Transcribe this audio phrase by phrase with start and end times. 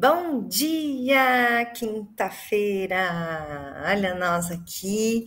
[0.00, 2.96] Bom dia, quinta-feira!
[3.86, 5.26] Olha nós aqui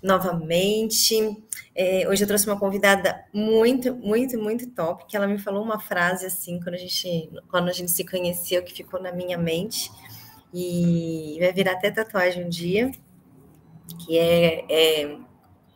[0.00, 1.36] novamente.
[1.74, 5.80] É, hoje eu trouxe uma convidada muito, muito, muito top, que ela me falou uma
[5.80, 9.90] frase assim quando a gente, quando a gente se conheceu, que ficou na minha mente
[10.54, 12.92] e vai virar até tatuagem um dia,
[13.98, 15.18] que é, é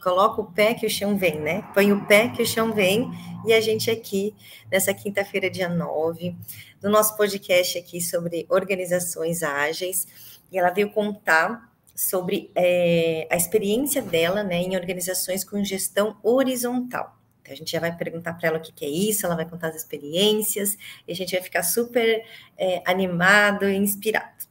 [0.01, 1.63] coloca o pé que o chão vem, né?
[1.75, 3.11] Põe o pé que o chão vem,
[3.47, 4.35] e a gente aqui,
[4.71, 6.35] nessa quinta-feira, dia 9,
[6.81, 10.07] do nosso podcast aqui sobre organizações ágeis,
[10.51, 17.17] e ela veio contar sobre é, a experiência dela né, em organizações com gestão horizontal.
[17.43, 19.49] Então, a gente já vai perguntar para ela o que, que, é isso, ela vai
[19.49, 20.77] contar as experiências,
[21.07, 22.25] e a gente vai ficar super
[22.57, 24.50] é, animado e inspirado.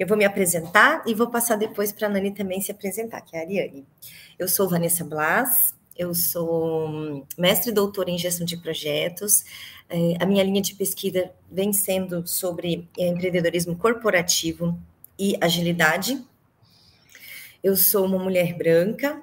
[0.00, 3.36] Eu vou me apresentar e vou passar depois para a Nani também se apresentar, que
[3.36, 3.86] é a Ariane.
[4.38, 9.44] Eu sou Vanessa Blas, eu sou mestre e doutora em gestão de projetos.
[9.90, 14.74] É, a minha linha de pesquisa vem sendo sobre é, empreendedorismo corporativo
[15.18, 16.24] e agilidade.
[17.62, 19.22] Eu sou uma mulher branca,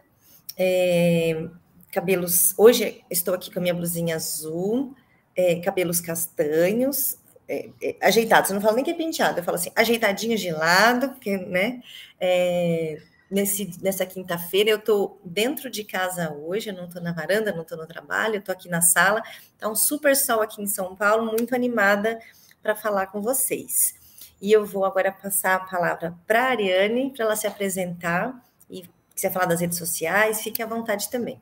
[0.55, 1.47] é,
[1.91, 2.53] cabelos.
[2.55, 4.93] Hoje estou aqui com a minha blusinha azul,
[5.35, 8.49] é, cabelos castanhos, é, é, ajeitados.
[8.49, 11.81] Eu não falo nem que é penteado, eu falo assim, ajeitadinho de lado, porque, né?
[12.19, 14.69] É, nesse, nessa quinta-feira.
[14.69, 18.35] Eu estou dentro de casa hoje, eu não estou na varanda, não estou no trabalho,
[18.35, 19.21] eu estou aqui na sala.
[19.53, 22.19] Está um super sol aqui em São Paulo, muito animada
[22.61, 23.95] para falar com vocês.
[24.41, 28.83] E eu vou agora passar a palavra para a Ariane, para ela se apresentar e
[29.15, 31.41] quiser falar das redes sociais, fique à vontade também.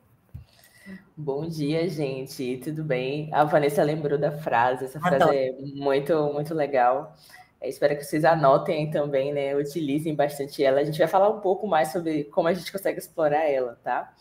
[1.16, 2.58] Bom dia, gente.
[2.62, 3.30] Tudo bem?
[3.32, 4.84] A Vanessa lembrou da frase.
[4.84, 5.34] Essa frase Adoro.
[5.34, 7.14] é muito, muito legal.
[7.62, 9.56] Espero que vocês anotem também, né?
[9.56, 10.80] Utilizem bastante ela.
[10.80, 14.14] A gente vai falar um pouco mais sobre como a gente consegue explorar ela, tá?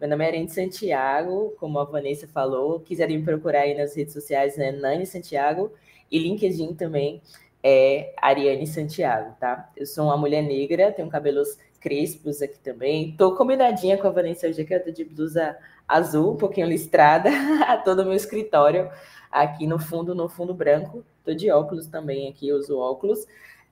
[0.00, 2.80] Meu nome é Arene Santiago, como a Vanessa falou.
[2.80, 4.72] Quiserem me procurar aí nas redes sociais, né?
[4.72, 5.72] Nani Santiago
[6.10, 7.20] e LinkedIn também
[7.62, 9.70] é Ariane Santiago, tá?
[9.76, 13.16] Eu sou uma mulher negra, tenho cabelos crespos aqui também.
[13.16, 17.30] Tô combinadinha com a Vanessa hoje, que eu tô de blusa azul, um pouquinho listrada,
[17.84, 18.90] todo o meu escritório
[19.30, 21.04] aqui no fundo, no fundo branco.
[21.24, 23.26] Tô de óculos também aqui, uso óculos.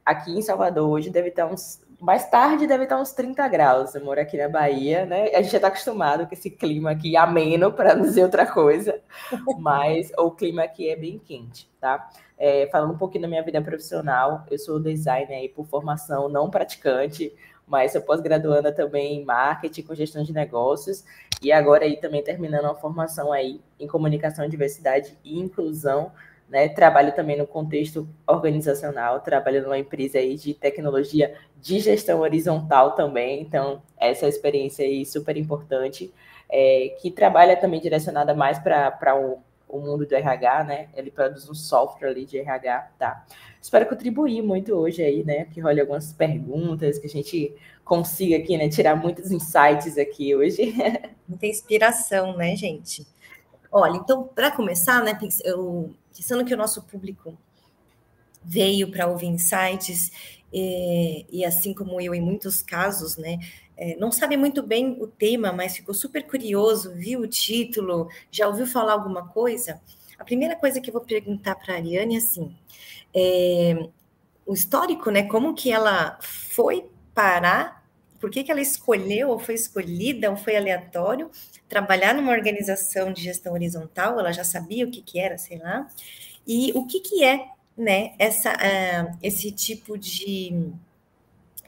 [0.04, 1.82] Aqui em Salvador hoje deve estar uns.
[2.00, 3.94] Mais tarde deve estar uns 30 graus.
[3.94, 5.28] Eu moro aqui na Bahia, né?
[5.34, 9.00] A gente já está acostumado com esse clima aqui ameno, para não dizer outra coisa.
[9.58, 12.10] Mas o clima aqui é bem quente, tá?
[12.36, 16.50] É, falando um pouquinho da minha vida profissional, eu sou designer aí por formação, não
[16.50, 17.32] praticante,
[17.66, 21.04] mas sou pós-graduanda também em marketing com gestão de negócios
[21.44, 26.10] e agora aí também terminando uma formação aí em comunicação, diversidade e inclusão,
[26.48, 26.68] né?
[26.68, 33.42] Trabalho também no contexto organizacional, trabalho numa empresa aí de tecnologia de gestão horizontal também,
[33.42, 36.12] então essa é experiência aí super importante,
[36.50, 39.38] é, que trabalha também direcionada mais para o
[39.78, 40.88] o mundo do RH, né?
[40.94, 43.26] Ele produz um software ali de RH, tá?
[43.60, 45.46] Espero contribuir muito hoje aí, né?
[45.46, 47.54] Que role algumas perguntas, que a gente
[47.84, 48.68] consiga aqui, né?
[48.68, 50.74] Tirar muitos insights aqui hoje.
[51.26, 53.06] Muita inspiração, né, gente?
[53.72, 57.36] Olha, então, para começar, né, eu, pensando que o nosso público
[58.42, 60.12] veio para ouvir insights,
[60.52, 63.38] e, e assim como eu, em muitos casos, né,
[63.76, 68.46] é, não sabe muito bem o tema, mas ficou super curioso, viu o título, já
[68.46, 69.80] ouviu falar alguma coisa?
[70.18, 72.56] A primeira coisa que eu vou perguntar para a Ariane é assim:
[73.14, 73.88] é,
[74.46, 75.24] o histórico, né?
[75.24, 77.84] Como que ela foi parar?
[78.20, 81.30] Por que, que ela escolheu, ou foi escolhida, ou foi aleatório,
[81.68, 84.18] trabalhar numa organização de gestão horizontal?
[84.18, 85.88] Ela já sabia o que, que era, sei lá.
[86.46, 90.72] E o que, que é né, essa, uh, esse tipo de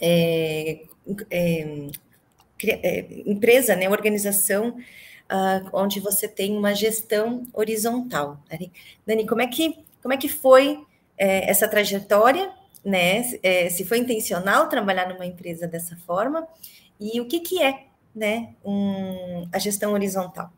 [0.00, 0.84] é,
[1.30, 1.88] é,
[2.64, 4.76] é, empresa, né, organização,
[5.30, 8.40] uh, onde você tem uma gestão horizontal.
[9.06, 10.84] Dani, como é que, como é que foi
[11.18, 12.50] é, essa trajetória,
[12.84, 13.22] né?
[13.42, 16.46] É, se foi intencional trabalhar numa empresa dessa forma
[17.00, 20.52] e o que, que é, né, um, a gestão horizontal?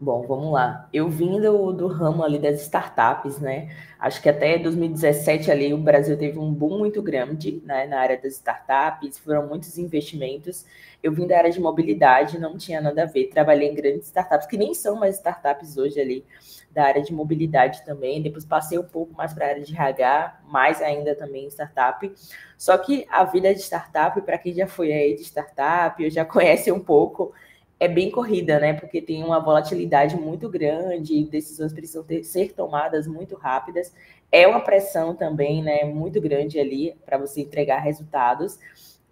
[0.00, 0.88] Bom, vamos lá.
[0.92, 3.68] Eu vim do, do ramo ali das startups, né?
[3.98, 8.16] Acho que até 2017 ali o Brasil teve um boom muito grande né, na área
[8.16, 10.64] das startups, foram muitos investimentos.
[11.02, 13.26] Eu vim da área de mobilidade, não tinha nada a ver.
[13.26, 16.24] Trabalhei em grandes startups, que nem são mais startups hoje ali,
[16.70, 18.22] da área de mobilidade também.
[18.22, 22.08] Depois passei um pouco mais para a área de RH, mais ainda também em startup.
[22.56, 26.22] Só que a vida de startup, para quem já foi aí de startup, ou já
[26.26, 27.32] conhece um pouco,
[27.80, 28.72] é bem corrida, né?
[28.72, 33.92] Porque tem uma volatilidade muito grande, decisões precisam ter, ser tomadas muito rápidas.
[34.32, 35.84] É uma pressão também, né?
[35.84, 38.58] Muito grande ali para você entregar resultados.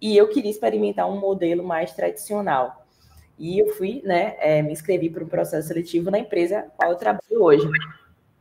[0.01, 2.85] E eu queria experimentar um modelo mais tradicional.
[3.39, 4.35] E eu fui, né?
[4.39, 7.67] É, me inscrevi para um processo seletivo na empresa qual eu trabalho hoje.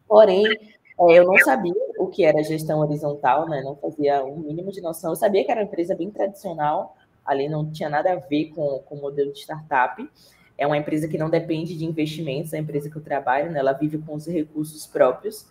[0.08, 3.62] Porém, é, eu não sabia o que era gestão horizontal, né?
[3.62, 5.12] Não fazia um mínimo de noção.
[5.12, 6.96] Eu sabia que era uma empresa bem tradicional,
[7.26, 10.08] ali não tinha nada a ver com, com o modelo de startup.
[10.56, 13.58] É uma empresa que não depende de investimentos, a empresa que eu trabalho, né?
[13.58, 15.46] ela vive com os recursos próprios.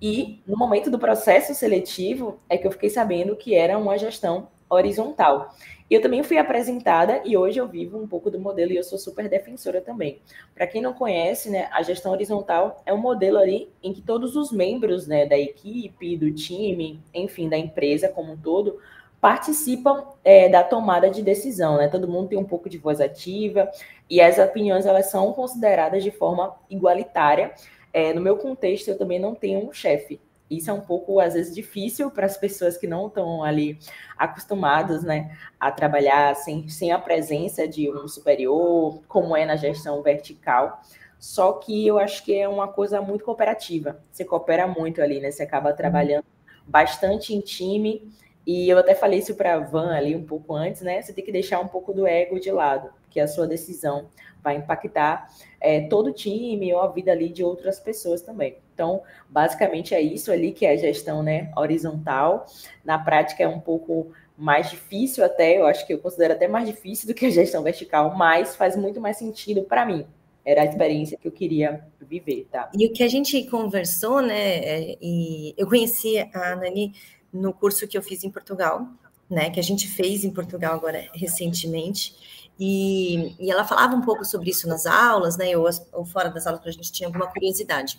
[0.00, 4.48] E no momento do processo seletivo é que eu fiquei sabendo que era uma gestão
[4.68, 5.54] horizontal.
[5.90, 8.96] Eu também fui apresentada e hoje eu vivo um pouco do modelo e eu sou
[8.96, 10.20] super defensora também.
[10.54, 14.36] Para quem não conhece, né, a gestão horizontal é um modelo ali em que todos
[14.36, 18.78] os membros né, da equipe, do time, enfim, da empresa como um todo,
[19.20, 21.88] participam é, da tomada de decisão, né?
[21.88, 23.70] Todo mundo tem um pouco de voz ativa
[24.08, 27.52] e as opiniões elas são consideradas de forma igualitária.
[27.92, 30.20] É, no meu contexto, eu também não tenho um chefe.
[30.48, 33.78] Isso é um pouco, às vezes, difícil para as pessoas que não estão ali
[34.18, 40.02] acostumadas né, a trabalhar sem, sem a presença de um superior, como é na gestão
[40.02, 40.80] vertical.
[41.20, 44.02] Só que eu acho que é uma coisa muito cooperativa.
[44.10, 45.30] Você coopera muito ali, né?
[45.30, 46.24] Você acaba trabalhando
[46.66, 48.10] bastante em time
[48.46, 51.00] e eu até falei isso para a Van ali um pouco antes, né?
[51.00, 54.08] Você tem que deixar um pouco do ego de lado, porque a sua decisão
[54.42, 55.28] vai impactar
[55.60, 58.56] é, todo o time ou a vida ali de outras pessoas também.
[58.74, 62.46] Então, basicamente é isso ali que é a gestão né, horizontal.
[62.84, 66.66] Na prática é um pouco mais difícil até, eu acho que eu considero até mais
[66.66, 70.06] difícil do que a gestão vertical, mas faz muito mais sentido para mim.
[70.42, 72.70] Era a experiência que eu queria viver, tá?
[72.74, 74.56] E o que a gente conversou, né?
[74.56, 76.94] É, e eu conheci a Nani
[77.32, 78.88] no curso que eu fiz em Portugal,
[79.28, 84.24] né, que a gente fez em Portugal agora recentemente, e, e ela falava um pouco
[84.24, 87.26] sobre isso nas aulas, né, ou, ou fora das aulas, para a gente tinha alguma
[87.28, 87.98] curiosidade.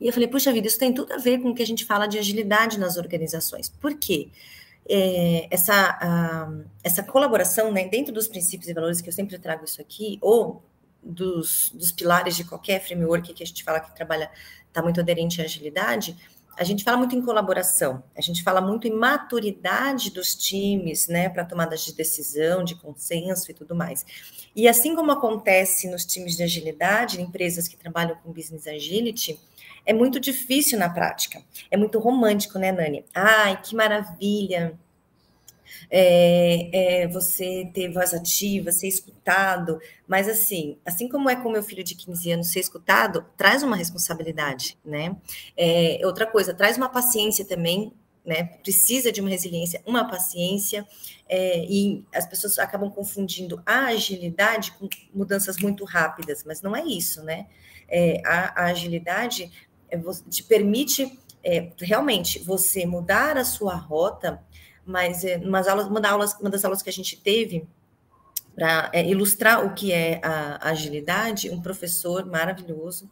[0.00, 1.84] E eu falei, puxa vida, isso tem tudo a ver com o que a gente
[1.84, 3.68] fala de agilidade nas organizações.
[3.68, 4.30] Por quê?
[4.88, 6.52] É, essa, a,
[6.82, 10.62] essa colaboração, né, dentro dos princípios e valores que eu sempre trago isso aqui, ou
[11.02, 14.30] dos, dos pilares de qualquer framework que a gente fala que trabalha,
[14.66, 16.16] está muito aderente à agilidade,
[16.56, 21.28] a gente fala muito em colaboração, a gente fala muito em maturidade dos times, né,
[21.28, 24.04] para tomadas de decisão, de consenso e tudo mais.
[24.54, 29.38] E assim como acontece nos times de agilidade, em empresas que trabalham com business agility,
[29.86, 31.42] é muito difícil na prática.
[31.70, 33.04] É muito romântico, né, Nani?
[33.14, 34.78] Ai, que maravilha!
[35.90, 41.62] É, é, você ter voz ativa, ser escutado, mas assim, assim como é com meu
[41.62, 45.16] filho de 15 anos ser escutado, traz uma responsabilidade, né?
[45.56, 47.92] É, outra coisa, traz uma paciência também,
[48.24, 48.44] né?
[48.62, 50.86] Precisa de uma resiliência, uma paciência,
[51.28, 56.84] é, e as pessoas acabam confundindo a agilidade com mudanças muito rápidas, mas não é
[56.84, 57.46] isso, né?
[57.88, 59.50] É, a, a, agilidade
[59.90, 59.98] é,
[60.30, 64.42] te permite é, realmente você mudar a sua rota
[64.86, 67.66] mas é, aulas, uma, aulas, uma das aulas que a gente teve
[68.54, 73.10] para é, ilustrar o que é a, agilidade, um professor maravilhoso,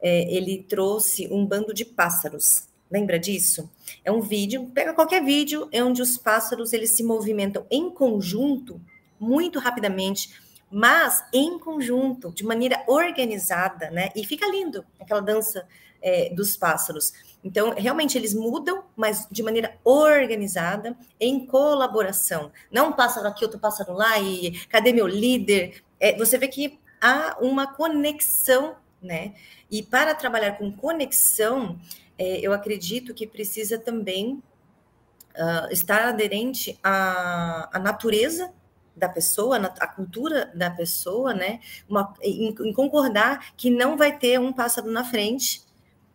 [0.00, 2.68] é, ele trouxe um bando de pássaros.
[2.90, 3.70] Lembra disso?
[4.04, 8.80] É um vídeo, pega qualquer vídeo, é onde os pássaros eles se movimentam em conjunto,
[9.20, 10.40] muito rapidamente,
[10.70, 14.10] mas em conjunto, de maneira organizada, né?
[14.14, 15.66] E fica lindo aquela dança
[16.00, 17.12] é, dos pássaros.
[17.42, 22.50] Então, realmente, eles mudam, mas de maneira organizada, em colaboração.
[22.70, 25.82] Não um pássaro aqui, outro pássaro lá, e cadê meu líder?
[26.00, 29.34] É, você vê que há uma conexão, né?
[29.70, 31.78] E para trabalhar com conexão,
[32.18, 34.42] é, eu acredito que precisa também
[35.36, 38.52] uh, estar aderente à, à natureza
[38.96, 41.60] da pessoa, a cultura da pessoa, né?
[41.88, 45.62] Uma, em, em, concordar que não vai ter um pássaro na frente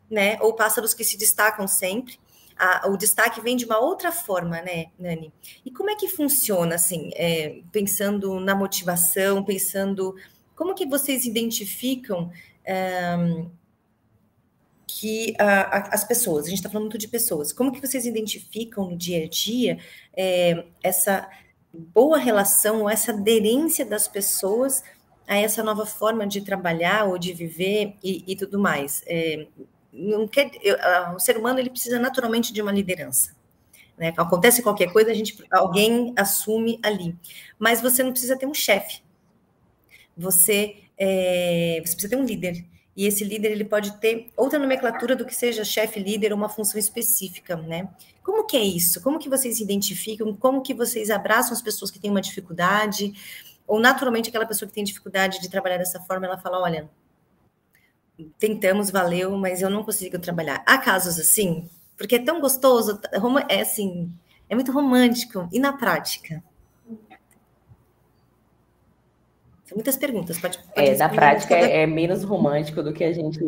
[0.10, 0.38] né?
[0.42, 2.20] Ou pássaros que se destacam sempre.
[2.58, 5.34] A, o destaque vem de uma outra forma, né, Nani?
[5.66, 10.16] E como é que funciona, assim, é, pensando na motivação, pensando
[10.56, 12.32] como que vocês identificam
[14.88, 18.06] que a, a, as pessoas, a gente está falando muito de pessoas, como que vocês
[18.06, 19.78] identificam no dia a dia
[20.16, 21.28] é, essa
[21.74, 24.84] boa relação ou essa aderência das pessoas
[25.28, 29.04] a essa nova forma de trabalhar ou de viver e, e tudo mais?
[29.08, 29.48] É,
[29.94, 30.76] não quer, eu,
[31.16, 33.36] o ser humano ele precisa naturalmente de uma liderança.
[33.96, 34.12] Né?
[34.18, 37.16] Acontece qualquer coisa, a gente, alguém assume ali.
[37.60, 39.04] Mas você não precisa ter um chefe.
[40.18, 42.66] Você, é, você precisa ter um líder.
[42.96, 46.50] E esse líder ele pode ter outra nomenclatura do que seja chefe, líder ou uma
[46.50, 47.90] função específica, né?
[48.24, 49.02] Como que é isso?
[49.02, 50.36] Como que vocês identificam?
[50.36, 53.14] Como que vocês abraçam as pessoas que têm uma dificuldade?
[53.66, 56.90] Ou naturalmente aquela pessoa que tem dificuldade de trabalhar dessa forma, ela fala, olha,
[58.38, 60.63] tentamos, valeu, mas eu não consigo trabalhar.
[60.65, 63.00] Há casos assim, porque é tão gostoso,
[63.50, 64.12] é assim,
[64.50, 65.48] é muito romântico.
[65.51, 66.43] E na prática?
[69.65, 70.39] São muitas perguntas.
[70.39, 73.39] Pode, pode é, na prática é, é, menos romântico do que a gente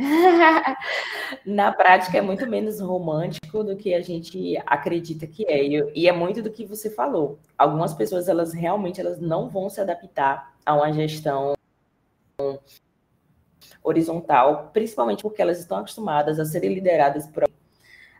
[1.44, 5.62] Na prática é muito menos romântico do que a gente acredita que é.
[5.94, 7.38] E é muito do que você falou.
[7.56, 11.54] Algumas pessoas, elas realmente elas não vão se adaptar a uma gestão
[13.82, 17.44] horizontal, principalmente porque elas estão acostumadas a serem lideradas por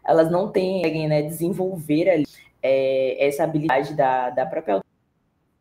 [0.05, 2.27] elas não têm né, desenvolver ali
[2.63, 4.81] é, essa habilidade da, da própria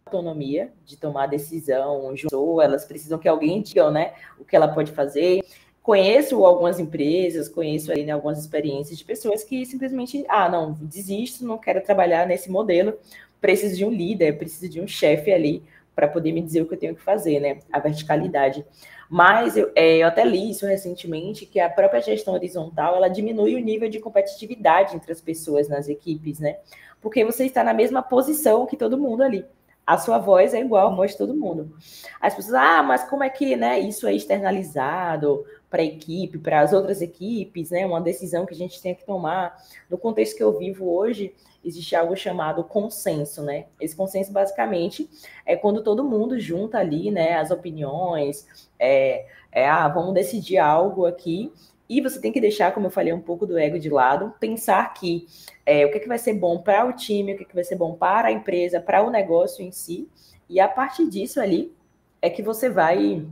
[0.05, 4.91] autonomia de tomar decisão, ou elas precisam que alguém diga né, o que ela pode
[4.91, 5.43] fazer.
[5.83, 11.45] Conheço algumas empresas, conheço aí né, algumas experiências de pessoas que simplesmente, ah, não, desisto,
[11.45, 12.93] não quero trabalhar nesse modelo,
[13.39, 15.63] preciso de um líder, preciso de um chefe ali
[15.99, 17.59] para poder me dizer o que eu tenho que fazer, né?
[17.69, 18.65] A verticalidade.
[19.09, 23.53] Mas eu, é, eu até li isso recentemente, que a própria gestão horizontal, ela diminui
[23.55, 26.57] o nível de competitividade entre as pessoas nas equipes, né?
[27.01, 29.45] Porque você está na mesma posição que todo mundo ali.
[29.85, 31.75] A sua voz é igual a voz de todo mundo.
[32.21, 36.61] As pessoas, ah, mas como é que né, isso é externalizado para a equipe, para
[36.61, 37.85] as outras equipes, né?
[37.85, 39.57] Uma decisão que a gente tem que tomar.
[39.89, 43.65] No contexto que eu vivo hoje, existe algo chamado consenso, né?
[43.79, 45.09] Esse consenso basicamente
[45.45, 48.45] é quando todo mundo junta ali, né, as opiniões,
[48.79, 51.51] é, é ah, vamos decidir algo aqui
[51.89, 54.93] e você tem que deixar, como eu falei, um pouco do ego de lado, pensar
[54.93, 55.25] que
[55.65, 57.55] é, o que, é que vai ser bom para o time, o que, é que
[57.55, 60.07] vai ser bom para a empresa, para o negócio em si,
[60.47, 61.73] e a partir disso ali
[62.21, 63.25] é que você vai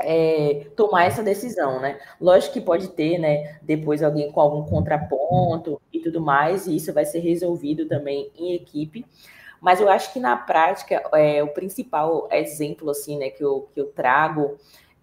[0.00, 1.98] é, tomar essa decisão, né?
[2.20, 7.04] Lógico que pode ter, né, depois alguém com algum contraponto tudo mais, e isso vai
[7.04, 9.06] ser resolvido também em equipe.
[9.60, 13.80] Mas eu acho que na prática, é, o principal exemplo, assim, né, que eu, que
[13.80, 14.56] eu trago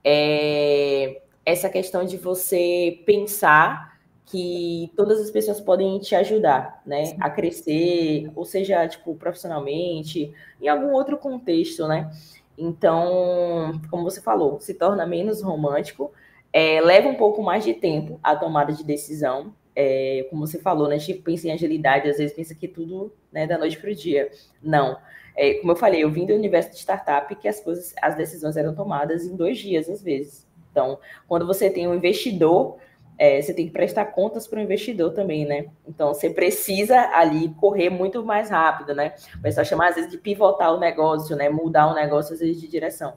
[0.04, 7.30] é essa questão de você pensar que todas as pessoas podem te ajudar, né, a
[7.30, 12.12] crescer, ou seja, tipo, profissionalmente, em algum outro contexto, né?
[12.56, 16.12] Então, como você falou, se torna menos romântico,
[16.52, 19.54] é, leva um pouco mais de tempo a tomada de decisão.
[19.82, 20.96] É, como você falou, né?
[20.96, 23.96] A gente pensa em agilidade, às vezes pensa que tudo né, da noite para o
[23.96, 24.30] dia.
[24.62, 24.98] Não.
[25.38, 28.58] É, como eu falei, eu vim do universo de startup que as coisas, as decisões
[28.58, 30.46] eram tomadas em dois dias, às vezes.
[30.70, 32.78] Então, quando você tem um investidor
[33.20, 35.66] é, você tem que prestar contas para o investidor também, né?
[35.86, 39.14] Então, você precisa ali correr muito mais rápido, né?
[39.36, 41.50] O pessoal chama às vezes de pivotar o negócio, né?
[41.50, 43.16] Mudar o negócio às vezes de direção.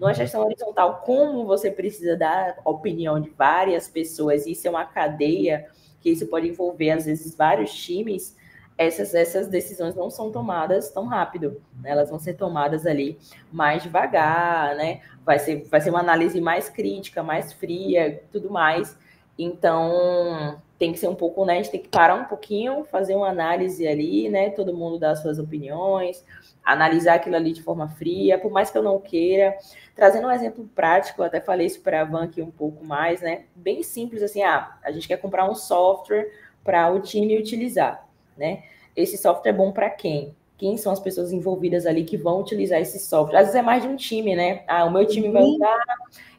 [0.00, 5.66] Numa gestão horizontal, como você precisa dar opinião de várias pessoas, isso é uma cadeia
[6.00, 8.36] que isso pode envolver às vezes vários times,
[8.78, 11.90] essas, essas decisões não são tomadas tão rápido, né?
[11.90, 13.18] elas vão ser tomadas ali
[13.50, 15.00] mais devagar, né?
[15.24, 18.96] Vai ser, vai ser uma análise mais crítica, mais fria, tudo mais.
[19.38, 21.54] Então, tem que ser um pouco, né?
[21.54, 24.50] A gente tem que parar um pouquinho, fazer uma análise ali, né?
[24.50, 26.22] Todo mundo dá suas opiniões,
[26.66, 29.56] analisar aquilo ali de forma fria, por mais que eu não queira.
[29.94, 33.22] Trazendo um exemplo prático, eu até falei isso para a Van aqui um pouco mais,
[33.22, 33.44] né?
[33.54, 36.30] Bem simples assim, ah, a gente quer comprar um software
[36.64, 38.06] para o time utilizar,
[38.36, 38.64] né?
[38.94, 40.34] Esse software é bom para quem?
[40.58, 43.38] Quem são as pessoas envolvidas ali que vão utilizar esse software?
[43.38, 44.64] Às vezes é mais de um time, né?
[44.66, 45.54] Ah, o meu time vai uhum.
[45.54, 45.84] usar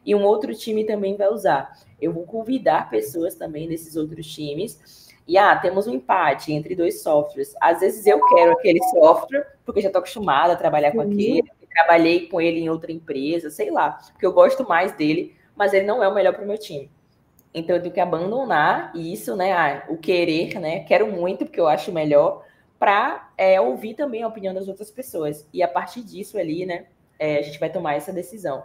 [0.04, 5.07] e um outro time também vai usar eu vou convidar pessoas também desses outros times.
[5.28, 7.54] E ah, temos um empate entre dois softwares.
[7.60, 12.26] Às vezes eu quero aquele software, porque já estou acostumada a trabalhar com aquele, trabalhei
[12.28, 16.02] com ele em outra empresa, sei lá, porque eu gosto mais dele, mas ele não
[16.02, 16.90] é o melhor para o meu time.
[17.52, 19.52] Então eu tenho que abandonar isso, né?
[19.52, 20.80] Ah, o querer, né?
[20.80, 22.44] Quero muito, porque eu acho melhor,
[22.78, 25.46] para é, ouvir também a opinião das outras pessoas.
[25.52, 26.86] E a partir disso ali, né?
[27.18, 28.64] É, a gente vai tomar essa decisão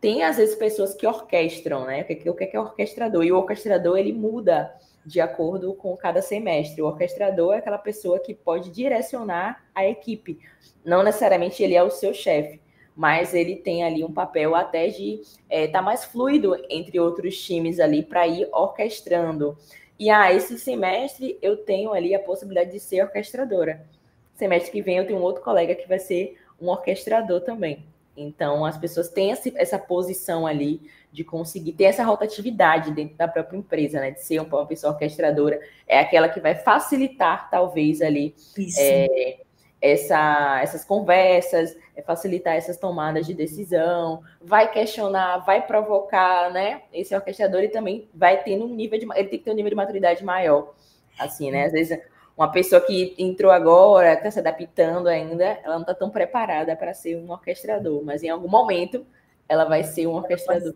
[0.00, 2.02] tem às vezes pessoas que orquestram, né?
[2.02, 3.24] O que, o que é orquestrador?
[3.24, 4.72] E o orquestrador ele muda
[5.06, 6.82] de acordo com cada semestre.
[6.82, 10.40] O orquestrador é aquela pessoa que pode direcionar a equipe.
[10.84, 12.60] Não necessariamente ele é o seu chefe,
[12.94, 17.40] mas ele tem ali um papel até de estar é, tá mais fluido entre outros
[17.40, 19.56] times ali para ir orquestrando.
[19.98, 23.86] E ah, esse semestre eu tenho ali a possibilidade de ser orquestradora.
[24.34, 27.84] Semestre que vem eu tenho um outro colega que vai ser um orquestrador também.
[28.16, 30.80] Então, as pessoas têm essa posição ali
[31.16, 34.10] de conseguir ter essa rotatividade dentro da própria empresa, né?
[34.10, 35.58] De ser uma pessoa orquestradora,
[35.88, 38.34] é aquela que vai facilitar, talvez, ali
[38.78, 39.38] é,
[39.80, 46.82] essa, essas conversas, é facilitar essas tomadas de decisão, vai questionar, vai provocar, né?
[46.92, 49.06] Esse orquestrador ele também vai ter um nível de.
[49.14, 50.74] Ele tem que ter um nível de maturidade maior.
[51.18, 51.64] Assim, né?
[51.64, 51.98] Às vezes
[52.36, 56.92] uma pessoa que entrou agora, está se adaptando ainda, ela não está tão preparada para
[56.92, 59.06] ser um orquestrador, mas em algum momento
[59.48, 60.72] ela vai ser um orquestrador.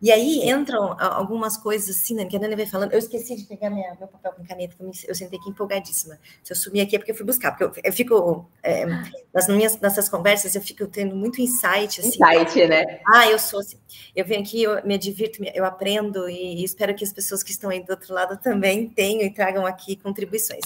[0.00, 2.92] E aí entram algumas coisas assim, né, que a Nani vai falando.
[2.92, 6.18] Eu esqueci de pegar minha, meu papel com caneta, eu sentei aqui empolgadíssima.
[6.42, 8.84] Se eu sumir aqui é porque eu fui buscar, porque eu, eu fico, é,
[9.32, 12.00] nas minhas nessas conversas, eu fico tendo muito insight.
[12.00, 13.00] Assim, insight, né?
[13.06, 13.76] Ah, eu sou assim.
[14.14, 17.50] Eu venho aqui, eu me divirto, eu aprendo e, e espero que as pessoas que
[17.50, 20.64] estão aí do outro lado também tenham e tragam aqui contribuições.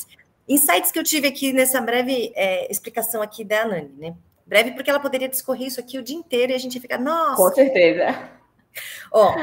[0.49, 4.15] Insights que eu tive aqui nessa breve é, explicação aqui da Nani, né?
[4.51, 6.99] Breve, porque ela poderia discorrer isso aqui o dia inteiro e a gente ia ficar,
[6.99, 7.37] nossa.
[7.37, 8.29] Com certeza.
[9.13, 9.35] Ó,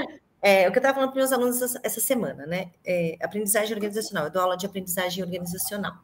[0.41, 2.71] é, o que eu estava falando para meus alunos essa, essa semana, né?
[2.85, 4.25] É, aprendizagem organizacional.
[4.25, 5.95] Eu dou aula de aprendizagem organizacional.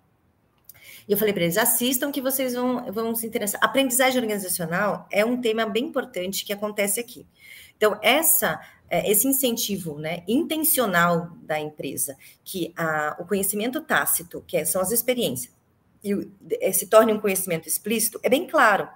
[1.06, 3.62] E eu falei para eles: assistam que vocês vão, vão se interessar.
[3.62, 7.28] Aprendizagem organizacional é um tema bem importante que acontece aqui.
[7.76, 14.56] Então, essa, é, esse incentivo né, intencional da empresa, que a, o conhecimento tácito, que
[14.56, 15.54] é, são as experiências,
[16.04, 16.30] e
[16.60, 18.90] é, se torne um conhecimento explícito, é bem claro.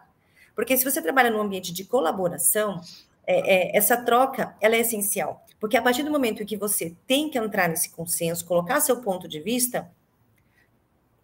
[0.56, 2.82] Porque se você trabalha num ambiente de colaboração,
[3.26, 5.46] é, é, essa troca ela é essencial.
[5.60, 9.28] Porque a partir do momento que você tem que entrar nesse consenso, colocar seu ponto
[9.28, 9.92] de vista,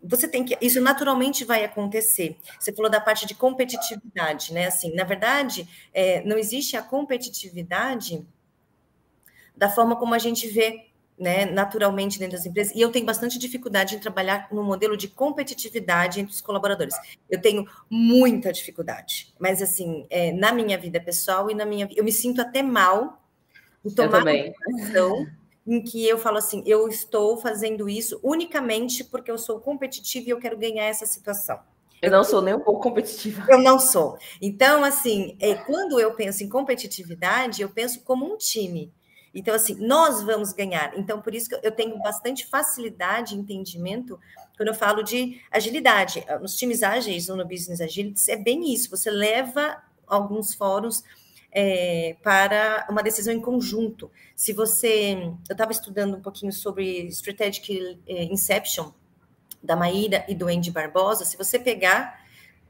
[0.02, 0.58] você tem que.
[0.62, 2.38] Isso naturalmente vai acontecer.
[2.60, 4.68] Você falou da parte de competitividade, né?
[4.68, 8.26] Assim, na verdade, é, não existe a competitividade
[9.56, 13.38] da forma como a gente vê né, naturalmente dentro das empresas, e eu tenho bastante
[13.38, 16.96] dificuldade em trabalhar no modelo de competitividade entre os colaboradores.
[17.30, 22.04] Eu tenho muita dificuldade, mas assim, é, na minha vida pessoal e na minha eu
[22.04, 23.22] me sinto até mal
[23.86, 25.28] em tomar uma decisão
[25.66, 30.30] em que eu falo assim, eu estou fazendo isso unicamente porque eu sou competitiva e
[30.32, 31.60] eu quero ganhar essa situação.
[32.02, 33.46] Eu não sou nem um pouco competitiva.
[33.48, 34.18] Eu não sou.
[34.42, 38.92] Então, assim, é, quando eu penso em competitividade, eu penso como um time.
[39.34, 40.94] Então, assim, nós vamos ganhar.
[40.98, 44.20] Então, por isso que eu tenho bastante facilidade entendimento
[44.56, 46.24] quando eu falo de agilidade.
[46.40, 48.92] Nos times ágeis ou no Business Agility, é bem isso.
[48.92, 51.04] Você leva alguns fóruns
[51.52, 54.12] é, para uma decisão em conjunto.
[54.36, 55.14] Se você...
[55.50, 58.92] Eu estava estudando um pouquinho sobre Strategic é, Inception,
[59.64, 61.26] da Maíra e do Andy Barbosa.
[61.26, 62.22] Se você pegar...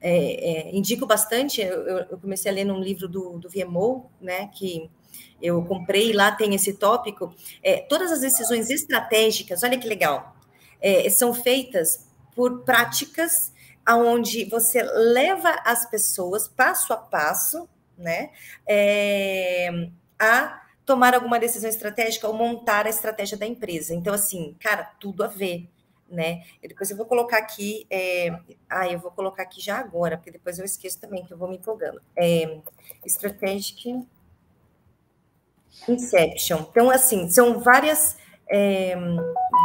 [0.05, 4.47] É, é, indico bastante, eu, eu, comecei a ler num livro do, do VMO, né,
[4.47, 4.91] que
[5.43, 7.35] eu comprei, lá tem esse tópico.
[7.61, 10.33] É, todas as decisões estratégicas, olha que legal,
[10.81, 13.51] é, são feitas por práticas
[13.85, 18.31] aonde você leva as pessoas passo a passo, né,
[18.65, 23.93] é, a tomar alguma decisão estratégica ou montar a estratégia da empresa.
[23.93, 25.69] Então, assim, cara, tudo a ver,
[26.09, 26.43] né?
[26.61, 28.29] E depois eu vou colocar aqui, é...
[28.69, 31.47] ah, eu vou colocar aqui já agora, porque depois eu esqueço também que eu vou
[31.47, 32.01] me empolgando.
[32.15, 32.59] É,
[33.05, 34.05] Strategic
[35.87, 36.65] Inception.
[36.69, 38.17] Então, assim, são várias.
[38.49, 38.95] É,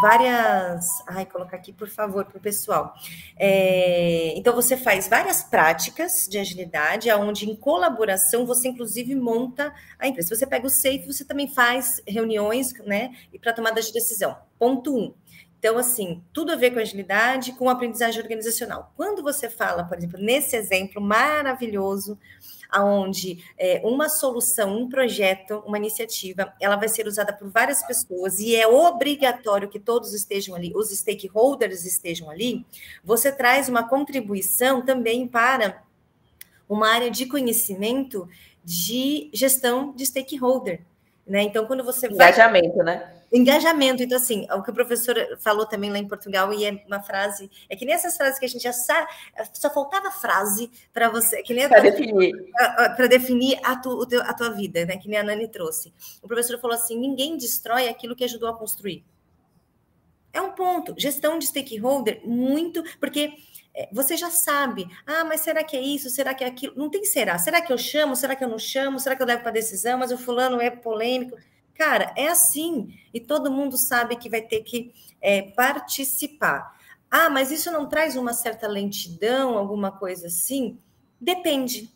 [0.01, 0.87] várias.
[1.07, 2.95] Ai, colocar aqui, por favor, para o pessoal.
[3.37, 10.09] É, então, você faz várias práticas de agilidade, onde em colaboração você, inclusive, monta a
[10.09, 10.35] empresa.
[10.35, 13.13] Você pega o SAFE, você também faz reuniões, né?
[13.33, 14.37] E para tomada de decisão.
[14.59, 15.15] Ponto um.
[15.59, 18.93] Então, assim, tudo a ver com agilidade, com aprendizagem organizacional.
[18.97, 22.17] Quando você fala, por exemplo, nesse exemplo maravilhoso
[22.69, 28.39] aonde é, uma solução, um projeto, uma iniciativa, ela vai ser usada por várias pessoas
[28.39, 32.67] e é obrigatório que todos estejam ali, os stakeholders estejam ali,
[33.03, 35.83] você traz uma contribuição também para
[36.69, 38.29] uma área de conhecimento
[38.63, 40.83] de gestão de stakeholder.
[41.27, 41.43] Né?
[41.43, 42.85] Então, quando você Engajamento, vai...
[42.85, 43.18] né?
[43.33, 44.03] Engajamento.
[44.03, 47.51] Então, assim, o que o professor falou também lá em Portugal, e é uma frase,
[47.69, 49.07] é que nem essas frases que a gente já sabe,
[49.53, 52.35] só faltava frase para você, que nem para definir.
[52.97, 54.97] Para definir a, tu, a tua vida, né?
[54.97, 55.93] Que nem a Nani trouxe.
[56.23, 59.05] O professor falou assim: ninguém destrói aquilo que ajudou a construir.
[60.33, 60.95] É um ponto.
[60.97, 63.33] Gestão de stakeholder, muito, porque
[63.75, 66.11] é, você já sabe, ah, mas será que é isso?
[66.11, 66.75] Será que é aquilo?
[66.77, 67.39] Não tem será.
[67.39, 68.17] Será que eu chamo?
[68.17, 68.99] Será que eu não chamo?
[68.99, 69.99] Será que eu levo para decisão?
[69.99, 71.37] Mas o fulano é polêmico.
[71.79, 72.99] Cara, é assim.
[73.15, 76.77] E todo mundo sabe que vai ter que é, participar.
[77.09, 80.79] Ah, mas isso não traz uma certa lentidão, alguma coisa assim?
[81.21, 81.91] Depende.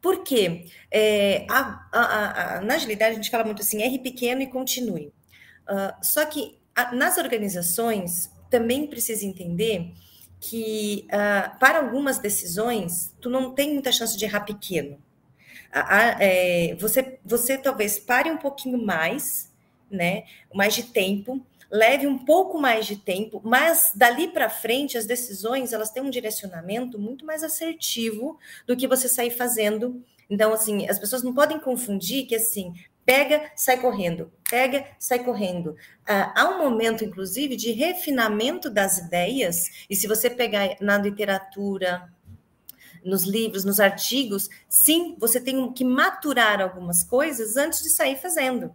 [0.00, 0.66] Por quê?
[0.90, 5.12] É, a, a, a, na agilidade, a gente fala muito assim, R pequeno e continue.
[5.68, 6.56] Uh, só que
[6.92, 9.92] nas organizações, também precisa entender
[10.40, 15.02] que uh, para algumas decisões tu não tem muita chance de errar pequeno.
[15.72, 19.52] É, você, você talvez pare um pouquinho mais,
[19.90, 20.24] né?
[20.54, 25.72] Mais de tempo, leve um pouco mais de tempo, mas dali para frente as decisões
[25.72, 30.02] elas têm um direcionamento muito mais assertivo do que você sair fazendo.
[30.30, 32.72] Então, assim, as pessoas não podem confundir que assim,
[33.04, 35.74] pega, sai correndo, pega, sai correndo.
[36.06, 42.06] Ah, há um momento, inclusive, de refinamento das ideias, e se você pegar na literatura,
[43.08, 48.74] nos livros, nos artigos, sim, você tem que maturar algumas coisas antes de sair fazendo.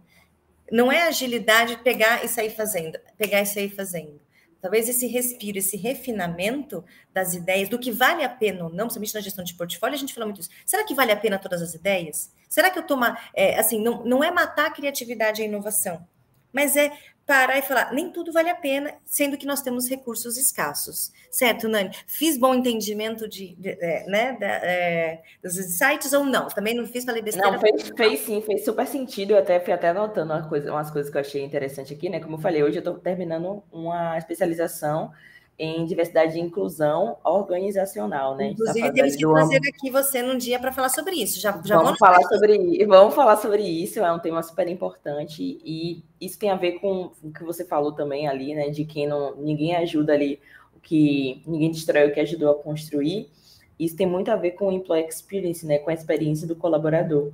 [0.70, 4.20] Não é agilidade pegar e sair fazendo, pegar e sair fazendo.
[4.60, 9.14] Talvez esse respiro, esse refinamento das ideias, do que vale a pena ou não, principalmente
[9.14, 10.50] na gestão de portfólio, a gente fala muito isso.
[10.64, 12.32] Será que vale a pena todas as ideias?
[12.48, 16.06] Será que eu tomar, é, assim, não, não é matar a criatividade e a inovação,
[16.50, 16.90] mas é
[17.26, 21.12] parar e falar, nem tudo vale a pena, sendo que nós temos recursos escassos.
[21.30, 21.90] Certo, Nani?
[22.06, 26.48] Fiz bom entendimento de, de, de é, né, da, é, dos insights ou não?
[26.48, 27.50] Também não fiz, falei besteira.
[27.50, 29.32] Não, fez, fez sim, fez super sentido.
[29.32, 32.20] Eu até fui até anotando uma coisa, umas coisas que eu achei interessante aqui, né?
[32.20, 35.10] Como eu falei, hoje eu estou terminando uma especialização
[35.58, 38.46] em diversidade e inclusão organizacional, né?
[38.46, 41.40] Tá Inclusive, tá temos que trazer aqui você num dia para falar sobre isso.
[41.40, 46.02] Já, já vamos, falar sobre vamos falar sobre isso, é um tema super importante e
[46.20, 48.68] isso tem a ver com o que você falou também ali, né?
[48.68, 50.40] De que não, ninguém ajuda ali
[50.76, 53.30] o que ninguém destrói o que ajudou a construir.
[53.78, 55.78] Isso tem muito a ver com o employee experience, né?
[55.78, 57.32] Com a experiência do colaborador.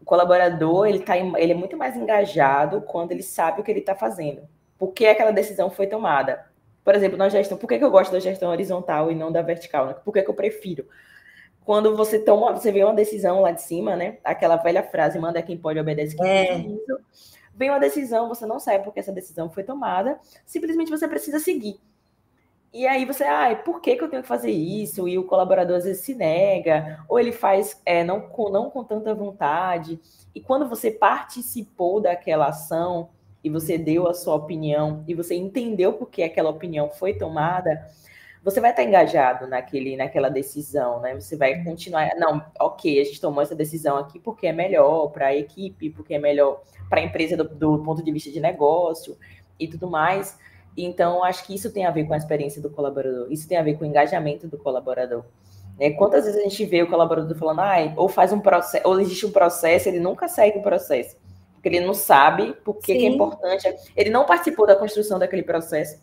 [0.00, 3.80] O colaborador ele tá, ele é muito mais engajado quando ele sabe o que ele
[3.80, 4.42] está fazendo.
[4.78, 6.49] Por que aquela decisão foi tomada?
[6.84, 9.42] Por exemplo, na gestão, por que, que eu gosto da gestão horizontal e não da
[9.42, 9.86] vertical?
[9.86, 9.94] Né?
[10.04, 10.86] Por que, que eu prefiro?
[11.64, 14.18] Quando você toma, você vê uma decisão lá de cima, né?
[14.24, 16.46] Aquela velha frase, manda quem pode, obedece quem é.
[16.46, 17.00] precisa.
[17.54, 21.78] Vem uma decisão, você não sabe porque essa decisão foi tomada, simplesmente você precisa seguir.
[22.72, 25.08] E aí você, ah, por que, que eu tenho que fazer isso?
[25.08, 28.84] E o colaborador às vezes se nega, ou ele faz é, não, com, não com
[28.84, 30.00] tanta vontade.
[30.34, 33.10] E quando você participou daquela ação,
[33.42, 37.86] e você deu a sua opinião e você entendeu por que aquela opinião foi tomada,
[38.42, 41.14] você vai estar engajado naquele, naquela decisão, né?
[41.14, 45.26] Você vai continuar, não, ok, a gente tomou essa decisão aqui porque é melhor para
[45.26, 49.16] a equipe, porque é melhor para a empresa do, do, ponto de vista de negócio
[49.58, 50.38] e tudo mais.
[50.76, 53.62] Então, acho que isso tem a ver com a experiência do colaborador, isso tem a
[53.62, 55.24] ver com o engajamento do colaborador.
[55.78, 55.90] Né?
[55.90, 59.26] Quantas vezes a gente vê o colaborador falando, ah, ou faz um processo, ou existe
[59.26, 61.19] um processo, ele nunca segue o processo
[61.60, 63.68] porque ele não sabe por que, que, é importante.
[63.94, 66.00] Ele não participou da construção daquele processo.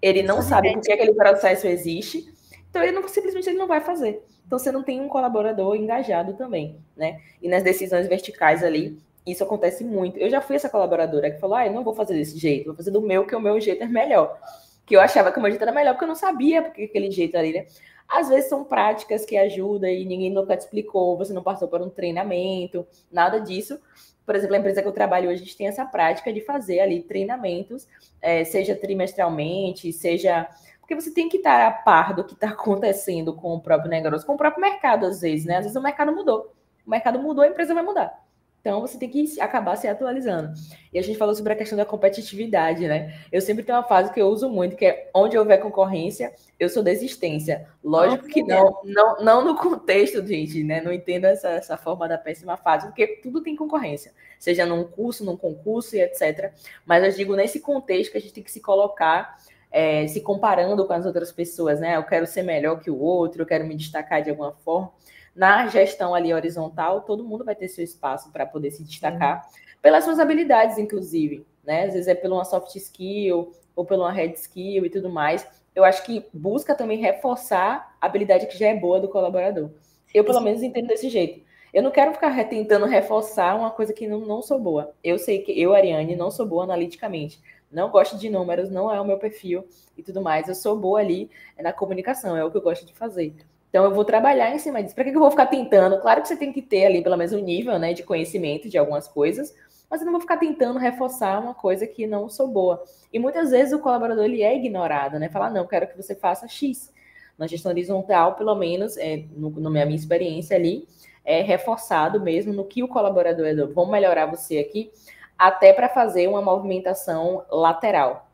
[0.00, 2.32] Ele não sabe por que aquele processo existe.
[2.70, 4.24] Então ele não simplesmente ele não vai fazer.
[4.46, 7.20] Então você não tem um colaborador engajado também, né?
[7.42, 10.16] E nas decisões verticais ali, isso acontece muito.
[10.16, 12.76] Eu já fui essa colaboradora que falou: "Ah, eu não vou fazer desse jeito, vou
[12.76, 14.38] fazer do meu que o meu jeito é melhor".
[14.86, 17.10] Que eu achava que o meu jeito era melhor porque eu não sabia porque aquele
[17.10, 17.66] jeito ali, né?
[18.08, 21.82] Às vezes são práticas que ajudam e ninguém nunca te explicou, você não passou por
[21.82, 23.80] um treinamento, nada disso
[24.24, 26.80] por exemplo, a empresa que eu trabalho hoje, a gente tem essa prática de fazer
[26.80, 27.86] ali treinamentos,
[28.20, 30.48] é, seja trimestralmente, seja.
[30.80, 34.26] Porque você tem que estar a par do que está acontecendo com o próprio negócio,
[34.26, 35.56] com o próprio mercado, às vezes, né?
[35.56, 36.54] Às vezes o mercado mudou.
[36.86, 38.23] O mercado mudou, a empresa vai mudar.
[38.64, 40.54] Então, você tem que acabar se atualizando.
[40.90, 43.14] E a gente falou sobre a questão da competitividade, né?
[43.30, 46.70] Eu sempre tenho uma fase que eu uso muito, que é onde houver concorrência, eu
[46.70, 47.68] sou desistência.
[47.84, 50.80] Lógico que não, não, não no contexto, gente, né?
[50.80, 55.26] Não entendo essa, essa forma da péssima fase, porque tudo tem concorrência, seja num curso,
[55.26, 56.50] num concurso e etc.
[56.86, 59.36] Mas eu digo nesse contexto que a gente tem que se colocar
[59.70, 61.96] é, se comparando com as outras pessoas, né?
[61.96, 64.90] Eu quero ser melhor que o outro, eu quero me destacar de alguma forma
[65.34, 69.46] na gestão ali horizontal, todo mundo vai ter seu espaço para poder se destacar
[69.82, 71.84] pelas suas habilidades, inclusive, né?
[71.84, 75.46] Às vezes é por uma soft skill ou por uma hard skill e tudo mais.
[75.74, 79.70] Eu acho que busca também reforçar a habilidade que já é boa do colaborador.
[80.14, 81.44] Eu, pelo menos, entendo desse jeito.
[81.72, 84.94] Eu não quero ficar tentando reforçar uma coisa que não, não sou boa.
[85.02, 87.42] Eu sei que eu, Ariane, não sou boa analiticamente.
[87.68, 89.66] Não gosto de números, não é o meu perfil
[89.98, 90.46] e tudo mais.
[90.46, 91.28] Eu sou boa ali
[91.60, 93.34] na comunicação, é o que eu gosto de fazer.
[93.74, 94.94] Então, eu vou trabalhar em cima disso.
[94.94, 96.00] Para que eu vou ficar tentando?
[96.00, 98.78] Claro que você tem que ter ali pelo menos um nível né, de conhecimento de
[98.78, 99.52] algumas coisas,
[99.90, 102.84] mas eu não vou ficar tentando reforçar uma coisa que não sou boa.
[103.12, 105.28] E muitas vezes o colaborador ele é ignorado, né?
[105.28, 106.92] Falar, não, quero que você faça X.
[107.36, 110.86] Na gestão horizontal, pelo menos, é, no, na minha experiência ali,
[111.24, 113.54] é reforçado mesmo no que o colaborador é.
[113.56, 114.92] Vamos melhorar você aqui,
[115.36, 118.30] até para fazer uma movimentação lateral.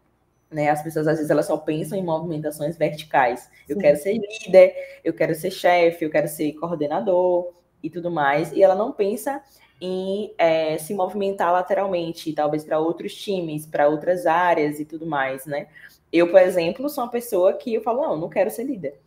[0.50, 0.68] Né?
[0.68, 3.48] As pessoas às vezes elas só pensam em movimentações verticais.
[3.68, 3.82] Eu Sim.
[3.82, 8.52] quero ser líder, eu quero ser chefe, eu quero ser coordenador e tudo mais.
[8.52, 9.42] E ela não pensa
[9.80, 15.46] em é, se movimentar lateralmente, talvez para outros times, para outras áreas e tudo mais,
[15.46, 15.68] né?
[16.12, 19.00] Eu, por exemplo, sou uma pessoa que eu falo, não, não quero ser líder.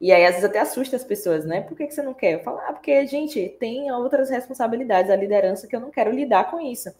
[0.00, 1.60] E aí, às vezes, até assusta as pessoas, né?
[1.60, 2.32] Por que, que você não quer?
[2.32, 6.50] Eu falo, ah, porque, gente, tem outras responsabilidades, a liderança, que eu não quero lidar
[6.50, 6.90] com isso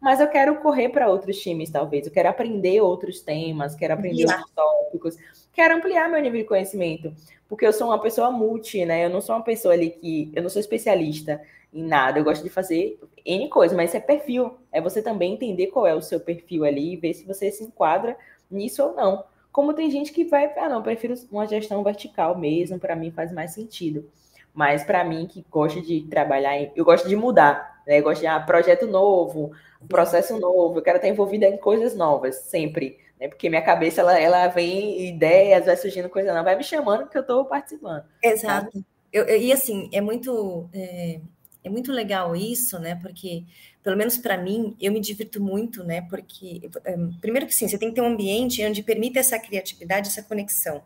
[0.00, 2.06] mas eu quero correr para outros times, talvez.
[2.06, 4.36] Eu quero aprender outros temas, quero aprender yeah.
[4.36, 5.16] outros tópicos,
[5.52, 7.12] quero ampliar meu nível de conhecimento,
[7.48, 9.04] porque eu sou uma pessoa multi, né?
[9.04, 10.30] Eu não sou uma pessoa ali que.
[10.34, 11.40] Eu não sou especialista
[11.72, 14.56] em nada, eu gosto de fazer N coisas, mas isso é perfil.
[14.72, 17.62] É você também entender qual é o seu perfil ali e ver se você se
[17.62, 18.16] enquadra
[18.50, 19.24] nisso ou não.
[19.52, 23.32] como tem gente que vai, ah, não, prefiro uma gestão vertical mesmo, para mim faz
[23.32, 24.08] mais sentido.
[24.52, 27.98] Mas para mim, que gosta de trabalhar, eu gosto de mudar, né?
[27.98, 29.52] Eu gosto de ah, projeto novo,
[29.88, 32.98] processo novo, eu quero estar envolvida em coisas novas, sempre.
[33.18, 33.28] Né?
[33.28, 37.18] Porque minha cabeça, ela, ela vem ideias, vai surgindo coisa nova, vai me chamando porque
[37.18, 38.04] eu estou participando.
[38.22, 38.84] Exato.
[39.12, 41.20] Eu, eu, e assim, é muito, é,
[41.62, 42.94] é muito legal isso, né?
[42.96, 43.44] Porque,
[43.82, 46.02] pelo menos para mim, eu me divirto muito, né?
[46.02, 50.08] Porque, é, primeiro que sim, você tem que ter um ambiente onde permita essa criatividade,
[50.08, 50.82] essa conexão.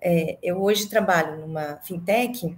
[0.00, 2.56] É, eu hoje trabalho numa fintech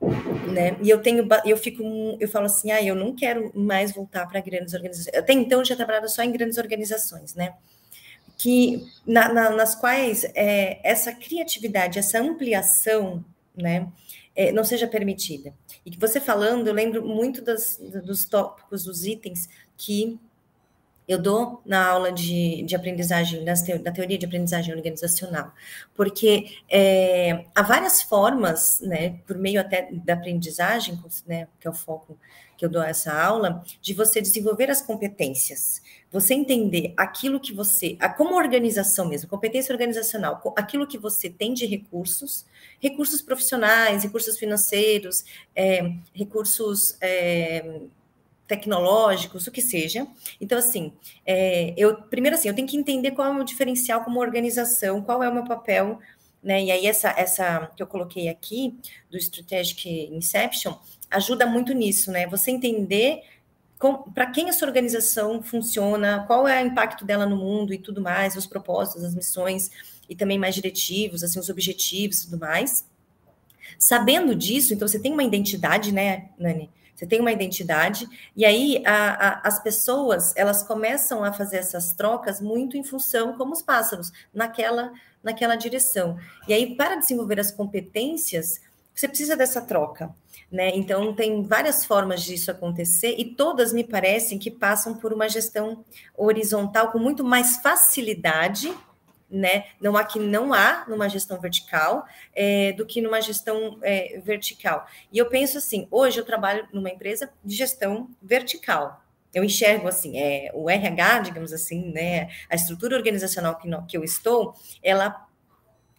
[0.00, 0.76] né?
[0.82, 1.82] E eu tenho, eu fico,
[2.20, 5.14] eu falo assim, ah, eu não quero mais voltar para grandes organizações.
[5.14, 7.54] Até então eu já trabalhava só em grandes organizações, né?
[8.38, 13.24] Que na, na, nas quais é, essa criatividade, essa ampliação,
[13.56, 13.88] né,
[14.34, 15.54] é, não seja permitida.
[15.84, 20.18] E que você falando, eu lembro muito das, dos tópicos, dos itens que
[21.08, 25.52] eu dou na aula de, de aprendizagem, da teoria de aprendizagem organizacional,
[25.94, 31.74] porque é, há várias formas, né, por meio até da aprendizagem, né, que é o
[31.74, 32.18] foco
[32.56, 37.96] que eu dou essa aula, de você desenvolver as competências, você entender aquilo que você,
[38.00, 42.46] a, como organização mesmo, competência organizacional, aquilo que você tem de recursos,
[42.80, 47.80] recursos profissionais, recursos financeiros, é, recursos é,
[48.46, 50.06] tecnológicos, o que seja.
[50.40, 50.92] Então, assim,
[51.24, 55.02] é, eu primeiro assim, eu tenho que entender qual é o meu diferencial como organização,
[55.02, 55.98] qual é o meu papel,
[56.42, 56.62] né?
[56.62, 58.78] E aí, essa, essa que eu coloquei aqui,
[59.10, 60.74] do Strategic Inception,
[61.10, 62.26] ajuda muito nisso, né?
[62.28, 63.22] Você entender
[64.14, 68.34] para quem essa organização funciona, qual é o impacto dela no mundo e tudo mais,
[68.34, 69.70] os propósitos, as missões
[70.08, 72.86] e também mais diretivos, assim, os objetivos e tudo mais.
[73.78, 76.70] Sabendo disso, então você tem uma identidade, né, Nani?
[76.96, 81.92] Você tem uma identidade, e aí a, a, as pessoas elas começam a fazer essas
[81.92, 86.18] trocas muito em função, como os pássaros, naquela, naquela direção.
[86.48, 88.62] E aí, para desenvolver as competências,
[88.94, 90.14] você precisa dessa troca.
[90.50, 90.70] Né?
[90.74, 95.84] Então, tem várias formas disso acontecer, e todas me parecem que passam por uma gestão
[96.16, 98.74] horizontal com muito mais facilidade
[99.30, 99.66] né?
[99.80, 104.86] Não há que não há numa gestão vertical é, do que numa gestão é, vertical.
[105.12, 109.02] E eu penso assim, hoje eu trabalho numa empresa de gestão vertical.
[109.34, 112.30] Eu enxergo assim, é, o RH, digamos assim, né?
[112.48, 115.26] A estrutura organizacional que, que eu estou, ela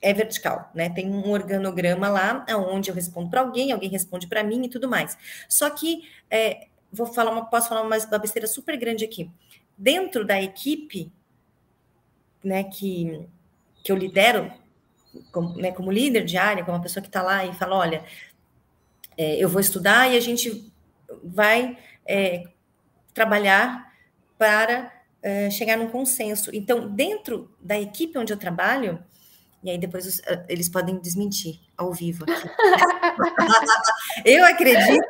[0.02, 0.90] é vertical, né?
[0.90, 4.88] Tem um organograma lá, onde eu respondo para alguém, alguém responde para mim e tudo
[4.88, 5.18] mais.
[5.50, 9.30] Só que é, vou falar uma, posso falar uma, uma besteira super grande aqui.
[9.78, 11.12] Dentro da equipe
[12.44, 13.28] né, que,
[13.84, 14.52] que eu lidero,
[15.32, 18.04] como, né, como líder de área, como uma pessoa que está lá e fala, olha,
[19.18, 20.72] é, eu vou estudar e a gente
[21.24, 22.44] vai é,
[23.14, 23.92] trabalhar
[24.38, 26.52] para é, chegar num consenso.
[26.54, 29.04] Então, dentro da equipe onde eu trabalho,
[29.68, 32.24] e aí depois os, ah, eles podem desmentir ao vivo
[34.24, 35.06] eu acredito.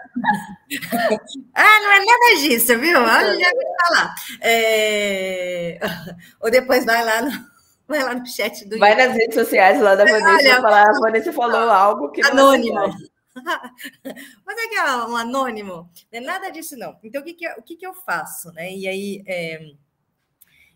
[1.54, 3.00] ah, não é nada disso, viu?
[3.00, 4.16] Olha, já vou falar.
[4.42, 5.80] É...
[6.42, 7.30] Ou depois vai lá no.
[7.88, 8.80] Vai lá no chat do.
[8.80, 10.90] Vai nas redes sociais lá da Vanessa Olha, falar.
[10.90, 12.26] A Vanessa falou algo que.
[12.26, 12.80] Anônimo.
[14.44, 15.88] Mas é que é um anônimo.
[16.12, 16.98] Não é nada disso, não.
[17.04, 18.52] Então, o que, que, eu, o que, que eu faço?
[18.54, 18.74] Né?
[18.74, 19.60] E aí, é...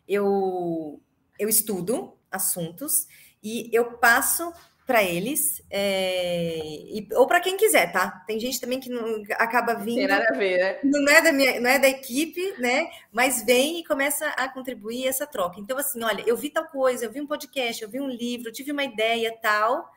[0.08, 1.02] eu,
[1.40, 3.08] eu estudo assuntos
[3.44, 4.54] e eu passo
[4.86, 8.24] para eles, é, e, ou para quem quiser, tá?
[8.28, 10.00] Tem gente também que não acaba vindo.
[10.00, 10.80] Tem nada a ver, né?
[10.84, 12.90] Não é da, minha, não é da equipe, né?
[13.12, 15.62] Mas vem e começa a contribuir essa troca.
[15.62, 18.50] Então, assim, olha, eu vi tal coisa, eu vi um podcast, eu vi um livro,
[18.50, 19.90] eu tive uma ideia tal.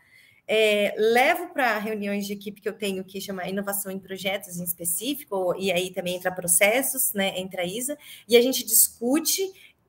[0.46, 4.64] É, levo para reuniões de equipe que eu tenho que chama inovação em projetos em
[4.64, 7.37] específico, e aí também entra processos, né?
[7.38, 9.42] Entra a Isa, e a gente discute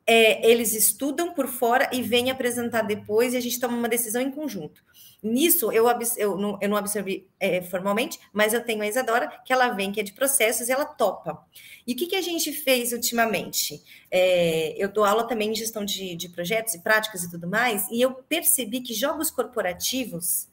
[0.07, 4.21] é, eles estudam por fora e vêm apresentar depois e a gente toma uma decisão
[4.21, 4.83] em conjunto.
[5.23, 5.85] Nisso, eu,
[6.17, 9.91] eu, não, eu não absorvi é, formalmente, mas eu tenho a Isadora, que ela vem,
[9.91, 11.43] que é de processos, e ela topa.
[11.87, 13.81] E o que, que a gente fez ultimamente?
[14.11, 17.87] É, eu dou aula também em gestão de, de projetos e práticas e tudo mais,
[17.89, 20.47] e eu percebi que jogos corporativos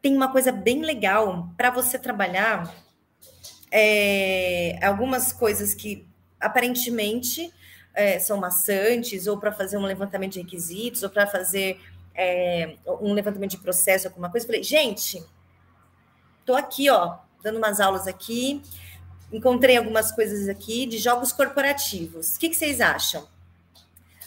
[0.00, 2.72] tem uma coisa bem legal para você trabalhar
[3.72, 6.06] é, algumas coisas que
[6.38, 7.52] aparentemente
[7.94, 11.80] é, são maçantes, ou para fazer um levantamento de requisitos, ou para fazer
[12.14, 14.46] é, um levantamento de processo, alguma coisa.
[14.46, 15.22] falei, gente,
[16.40, 18.62] estou aqui, ó, dando umas aulas aqui,
[19.32, 22.36] encontrei algumas coisas aqui de jogos corporativos.
[22.36, 23.26] O que, que vocês acham?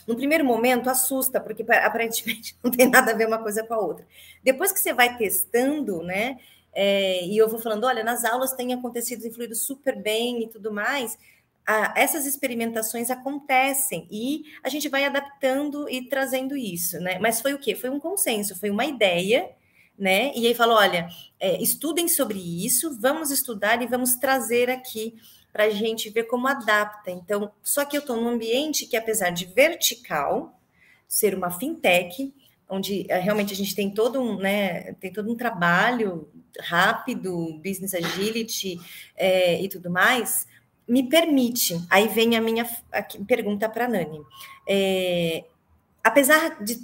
[0.06, 3.80] No primeiro momento, assusta, porque aparentemente não tem nada a ver uma coisa com a
[3.80, 4.06] outra.
[4.44, 6.40] Depois que você vai testando, né?
[6.76, 10.74] É, e eu vou falando, olha, nas aulas tem acontecido, influído super bem e tudo
[10.74, 11.18] mais
[11.66, 17.18] a, essas experimentações acontecem e a gente vai adaptando e trazendo isso, né?
[17.20, 17.76] Mas foi o quê?
[17.76, 19.50] Foi um consenso, foi uma ideia,
[19.98, 20.32] né?
[20.36, 21.08] E aí falou: olha,
[21.40, 25.16] é, estudem sobre isso, vamos estudar e vamos trazer aqui
[25.52, 27.12] para a gente ver como adapta.
[27.12, 30.60] Então, só que eu estou num ambiente que, apesar de vertical,
[31.08, 32.34] ser uma fintech,
[32.68, 36.28] onde eh, realmente a gente tem todo um, né, tem todo um trabalho
[36.60, 38.80] rápido, business agility
[39.16, 40.48] é, e tudo mais,
[40.88, 41.80] me permite.
[41.90, 42.66] Aí vem a minha
[43.28, 44.22] pergunta para a Nani.
[44.68, 45.46] É,
[46.04, 46.80] apesar de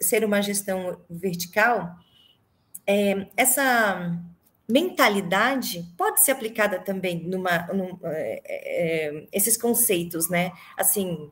[0.00, 1.94] ser uma gestão vertical,
[2.86, 4.18] é, essa
[4.68, 10.52] mentalidade pode ser aplicada também numa, num, é, é, esses conceitos, né?
[10.76, 11.30] Assim,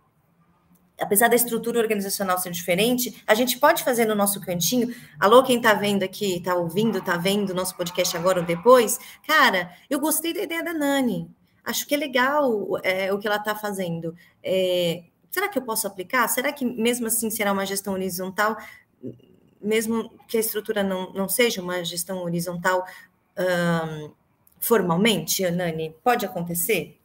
[1.01, 4.95] apesar da estrutura organizacional ser diferente, a gente pode fazer no nosso cantinho.
[5.19, 8.99] Alô, quem está vendo aqui, está ouvindo, está vendo nosso podcast agora ou depois?
[9.27, 11.31] Cara, eu gostei da ideia da Nani.
[11.71, 14.15] Acho que é legal é, o que ela está fazendo.
[14.43, 16.27] É, será que eu posso aplicar?
[16.29, 18.57] Será que mesmo assim será uma gestão horizontal?
[19.63, 22.85] Mesmo que a estrutura não, não seja uma gestão horizontal
[23.39, 24.11] um,
[24.59, 25.95] formalmente, Nani?
[26.03, 26.99] Pode acontecer?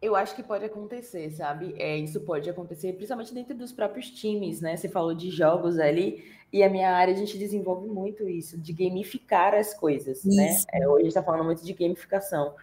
[0.00, 1.74] Eu acho que pode acontecer, sabe?
[1.76, 4.76] É, isso pode acontecer, principalmente dentro dos próprios times, né?
[4.76, 8.72] Você falou de jogos ali, e a minha área a gente desenvolve muito isso, de
[8.72, 10.46] gamificar as coisas, né?
[10.46, 10.66] isso.
[10.72, 10.80] né?
[10.80, 12.54] É, hoje a gente está falando muito de gamificação.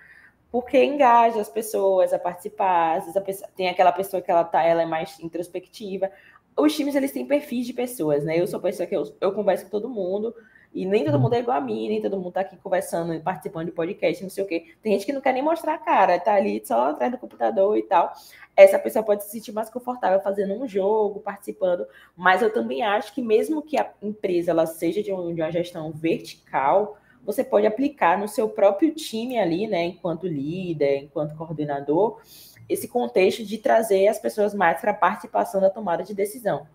[0.55, 4.63] Porque engaja as pessoas a participar, às vezes pessoa, tem aquela pessoa que ela tá,
[4.63, 6.09] ela é mais introspectiva.
[6.55, 8.39] Os times, eles têm perfis de pessoas, né?
[8.39, 10.33] Eu sou pessoa que eu, eu converso com todo mundo,
[10.73, 11.23] e nem todo uhum.
[11.23, 14.29] mundo é igual a mim, nem todo mundo tá aqui conversando, participando de podcast, não
[14.29, 14.73] sei o quê.
[14.81, 17.77] Tem gente que não quer nem mostrar a cara, tá ali só atrás do computador
[17.77, 18.13] e tal.
[18.55, 23.13] Essa pessoa pode se sentir mais confortável fazendo um jogo, participando, mas eu também acho
[23.13, 27.65] que mesmo que a empresa ela seja de, um, de uma gestão vertical, você pode
[27.65, 32.21] aplicar no seu próprio time ali, né, enquanto líder, enquanto coordenador,
[32.69, 36.67] esse contexto de trazer as pessoas mais para a participação da tomada de decisão.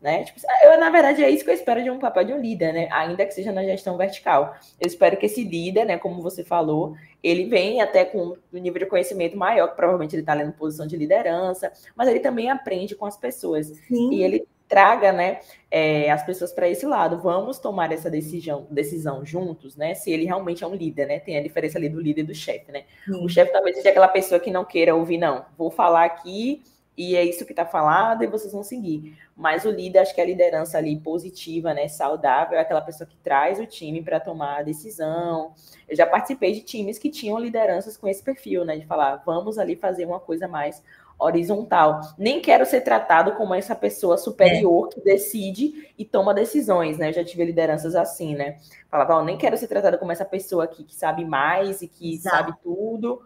[0.00, 0.22] Né?
[0.24, 2.74] Tipo, eu, na verdade, é isso que eu espero de um papel de um líder,
[2.74, 2.88] né?
[2.92, 4.54] Ainda que seja na gestão vertical.
[4.78, 8.80] Eu espero que esse líder, né, como você falou, ele venha até com um nível
[8.80, 12.50] de conhecimento maior, que provavelmente ele está ali na posição de liderança, mas ele também
[12.50, 13.68] aprende com as pessoas.
[13.88, 14.12] Sim.
[14.12, 17.20] E ele traga né, é, as pessoas para esse lado.
[17.20, 19.94] Vamos tomar essa decisão, decisão juntos, né?
[19.94, 21.20] Se ele realmente é um líder, né?
[21.20, 22.84] Tem a diferença ali do líder e do chefe, né?
[23.04, 23.24] Sim.
[23.24, 25.44] O chefe talvez seja aquela pessoa que não queira ouvir, não.
[25.56, 26.62] Vou falar aqui
[26.96, 29.18] e é isso que está falado e vocês vão seguir.
[29.36, 33.16] Mas o líder, acho que a liderança ali positiva, né, saudável, é aquela pessoa que
[33.16, 35.52] traz o time para tomar a decisão.
[35.88, 39.58] Eu já participei de times que tinham lideranças com esse perfil, né, de falar, vamos
[39.58, 40.82] ali fazer uma coisa mais
[41.24, 42.00] horizontal.
[42.18, 44.94] Nem quero ser tratado como essa pessoa superior é.
[44.94, 47.08] que decide e toma decisões, né?
[47.08, 48.58] Eu já tive lideranças assim, né?
[48.90, 52.14] Falava, oh, nem quero ser tratado como essa pessoa aqui que sabe mais e que
[52.14, 52.36] Exato.
[52.36, 53.22] sabe tudo.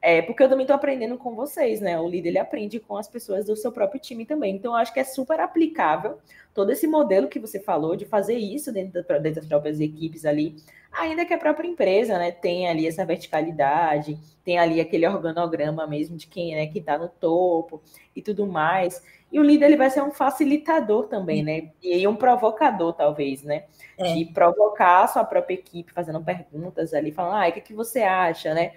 [0.00, 1.98] É, porque eu também estou aprendendo com vocês, né?
[1.98, 4.54] O líder ele aprende com as pessoas do seu próprio time também.
[4.54, 6.18] Então, eu acho que é super aplicável
[6.54, 10.24] todo esse modelo que você falou de fazer isso dentro, da, dentro das próprias equipes
[10.24, 10.56] ali,
[10.92, 16.16] ainda que a própria empresa, né, tenha ali essa verticalidade, tem ali aquele organograma mesmo
[16.16, 17.82] de quem é que está no topo
[18.14, 19.02] e tudo mais.
[19.30, 21.70] E o líder ele vai ser um facilitador também, né?
[21.82, 23.64] E um provocador, talvez, né?
[23.98, 24.14] É.
[24.14, 28.02] De provocar a sua própria equipe, fazendo perguntas ali, falando, ah, o que, que você
[28.02, 28.72] acha, né?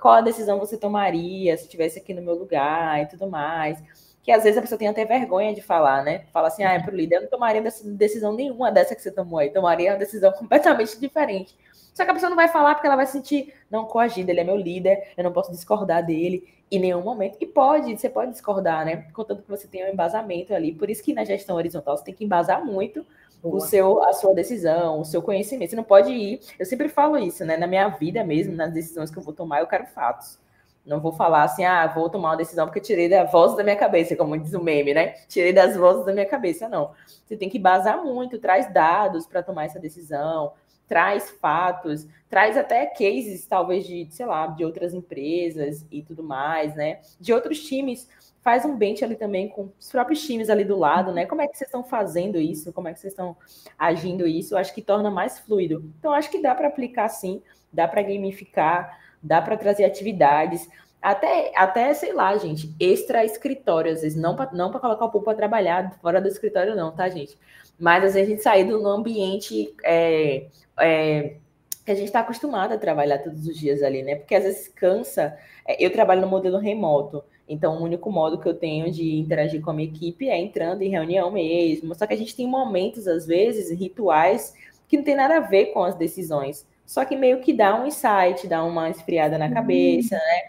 [0.00, 3.82] Qual a decisão você tomaria se estivesse aqui no meu lugar e tudo mais.
[4.22, 6.26] Que às vezes a pessoa tem até vergonha de falar, né?
[6.32, 9.38] Fala assim, ah, é pro líder, eu não tomaria decisão nenhuma dessa que você tomou
[9.38, 11.56] aí, tomaria uma decisão completamente diferente.
[11.92, 14.40] Só que a pessoa não vai falar porque ela vai se sentir não coagida, ele
[14.40, 17.36] é meu líder, eu não posso discordar dele em nenhum momento.
[17.38, 19.08] E pode, você pode discordar, né?
[19.12, 20.72] Contanto que você tenha um embasamento ali.
[20.72, 23.04] Por isso que na gestão horizontal você tem que embasar muito
[23.42, 23.56] Boa.
[23.56, 25.68] o seu, a sua decisão, o seu conhecimento.
[25.68, 26.40] Você não pode ir.
[26.58, 27.58] Eu sempre falo isso, né?
[27.58, 30.38] Na minha vida mesmo, nas decisões que eu vou tomar, eu quero fatos.
[30.84, 33.76] Não vou falar assim, ah, vou tomar uma decisão porque tirei da voz da minha
[33.76, 35.14] cabeça, como diz o meme, né?
[35.28, 36.90] Tirei das vozes da minha cabeça, não.
[37.24, 40.52] Você tem que embasar muito, traz dados para tomar essa decisão,
[40.88, 46.74] traz fatos, traz até cases, talvez, de, sei lá, de outras empresas e tudo mais,
[46.74, 47.00] né?
[47.20, 48.08] De outros times.
[48.42, 51.26] Faz um bench ali também com os próprios times ali do lado, né?
[51.26, 52.72] Como é que vocês estão fazendo isso?
[52.72, 53.36] Como é que vocês estão
[53.78, 54.56] agindo isso?
[54.56, 55.90] Acho que torna mais fluido.
[55.98, 57.40] Então, acho que dá para aplicar sim,
[57.72, 60.68] dá para gamificar, dá para trazer atividades.
[61.00, 65.24] Até, até, sei lá, gente, extra escritório, às vezes, não para não colocar o povo
[65.24, 67.36] para trabalhar fora do escritório, não, tá, gente?
[67.78, 70.46] Mas às vezes a gente sair do ambiente é,
[70.78, 71.36] é,
[71.84, 74.16] que a gente está acostumado a trabalhar todos os dias ali, né?
[74.16, 75.36] Porque às vezes cansa.
[75.66, 79.60] É, eu trabalho no modelo remoto, então o único modo que eu tenho de interagir
[79.60, 81.94] com a minha equipe é entrando em reunião mesmo.
[81.94, 84.54] Só que a gente tem momentos, às vezes, rituais,
[84.88, 86.66] que não tem nada a ver com as decisões.
[86.92, 90.40] Só que meio que dá um insight, dá uma esfriada na cabeça, né?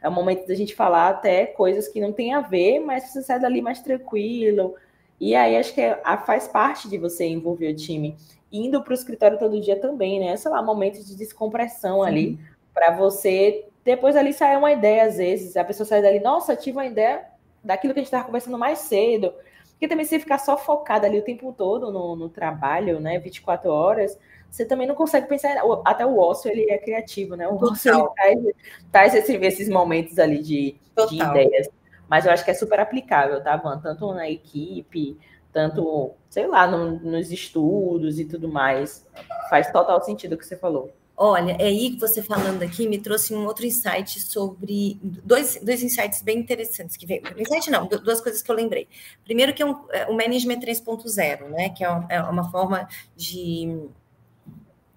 [0.00, 3.22] é o momento da gente falar até coisas que não tem a ver, mas você
[3.22, 4.76] sai dali mais tranquilo.
[5.20, 8.16] E aí acho que é, a, faz parte de você envolver o time.
[8.50, 10.34] Indo para o escritório todo dia também, né?
[10.38, 12.08] Sei lá, momentos de descompressão Sim.
[12.08, 12.38] ali,
[12.72, 16.78] para você depois ali sair uma ideia, às vezes, a pessoa sai dali, nossa, tive
[16.78, 17.26] uma ideia
[17.62, 19.34] daquilo que a gente estava conversando mais cedo.
[19.80, 23.18] Porque também se ficar só focada ali o tempo todo no, no trabalho, né?
[23.18, 24.18] 24 horas,
[24.50, 25.56] você também não consegue pensar.
[25.86, 27.48] Até o ócio ele é criativo, né?
[27.48, 27.70] O Total.
[27.70, 28.54] ócio ele traz,
[28.92, 30.76] traz esse, esses momentos ali de,
[31.08, 31.66] de, ideias.
[32.06, 33.80] Mas eu acho que é super aplicável, tá, Van?
[33.80, 35.18] Tanto na equipe,
[35.50, 39.08] tanto, sei lá, no, nos estudos e tudo mais.
[39.48, 40.92] Faz total sentido o que você falou.
[41.22, 45.82] Olha, é aí que você falando aqui me trouxe um outro insight sobre dois, dois
[45.82, 47.20] insights bem interessantes que veio.
[47.36, 48.88] Insight não, duas coisas que eu lembrei.
[49.22, 51.68] Primeiro que é, um, é o management 3.0, né?
[51.68, 53.86] Que é uma, é uma forma de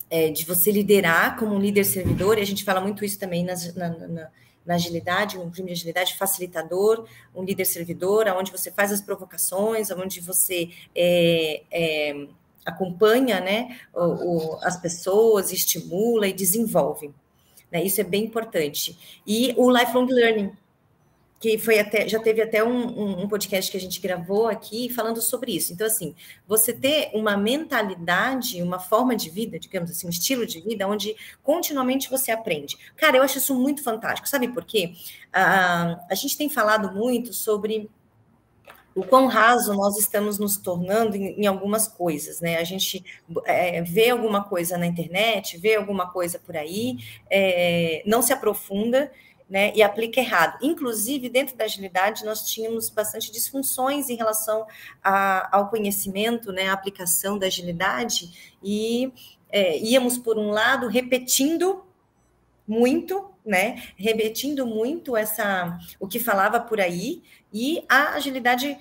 [0.10, 3.44] é, de você liderar como um líder servidor, e a gente fala muito isso também
[3.44, 4.30] nas, na, na,
[4.66, 7.06] na, agilidade, um time de agilidade facilitador,
[7.36, 12.28] um líder servidor, onde você faz as provocações, onde você é, é,
[12.66, 17.12] acompanha né, o, o, as pessoas, estimula e desenvolve.
[17.72, 17.84] Né?
[17.84, 19.22] Isso é bem importante.
[19.26, 20.52] E o lifelong learning,
[21.40, 25.22] que foi até, já teve até um, um, podcast que a gente gravou aqui falando
[25.22, 25.74] sobre isso.
[25.74, 26.16] Então, assim,
[26.48, 31.14] você ter uma mentalidade, uma forma de vida, digamos assim, um estilo de vida, onde
[31.44, 32.78] continuamente você aprende.
[32.96, 34.30] Cara, eu acho isso muito fantástico.
[34.30, 34.94] Sabe por quê?
[35.34, 37.90] Ah, a gente tem falado muito sobre
[38.96, 42.58] o quão raso nós estamos nos tornando em, em algumas coisas, né?
[42.58, 43.04] A gente
[43.46, 46.98] é, vê alguma coisa na internet, vê alguma coisa por aí,
[47.30, 49.12] é, não se aprofunda
[49.50, 50.58] né, e aplica errado.
[50.62, 54.66] Inclusive, dentro da agilidade, nós tínhamos bastante disfunções em relação
[55.04, 59.12] a, ao conhecimento, né, a aplicação da agilidade, e
[59.52, 61.84] é, íamos, por um lado, repetindo
[62.68, 67.22] muito, né, repetindo muito essa o que falava por aí,
[67.54, 68.78] e a agilidade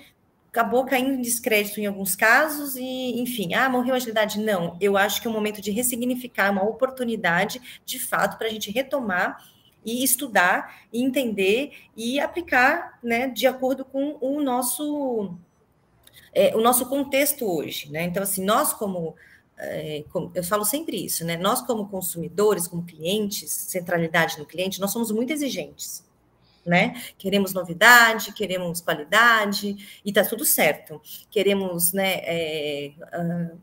[0.49, 4.39] acabou caindo em descrédito em alguns casos e, enfim, ah, morreu a agilidade.
[4.39, 8.51] Não, eu acho que é um momento de ressignificar, uma oportunidade, de fato, para a
[8.51, 9.37] gente retomar
[9.85, 15.35] e estudar, e entender e aplicar, né, de acordo com o nosso
[16.33, 18.03] é, o nosso contexto hoje, né?
[18.03, 19.15] Então, assim, nós como,
[19.57, 21.37] é, como, eu falo sempre isso, né?
[21.37, 26.03] Nós como consumidores, como clientes, centralidade no cliente, nós somos muito exigentes
[26.65, 27.01] né?
[27.17, 31.01] Queremos novidade, queremos qualidade e tá tudo certo.
[31.29, 32.19] Queremos, né?
[32.23, 32.91] É,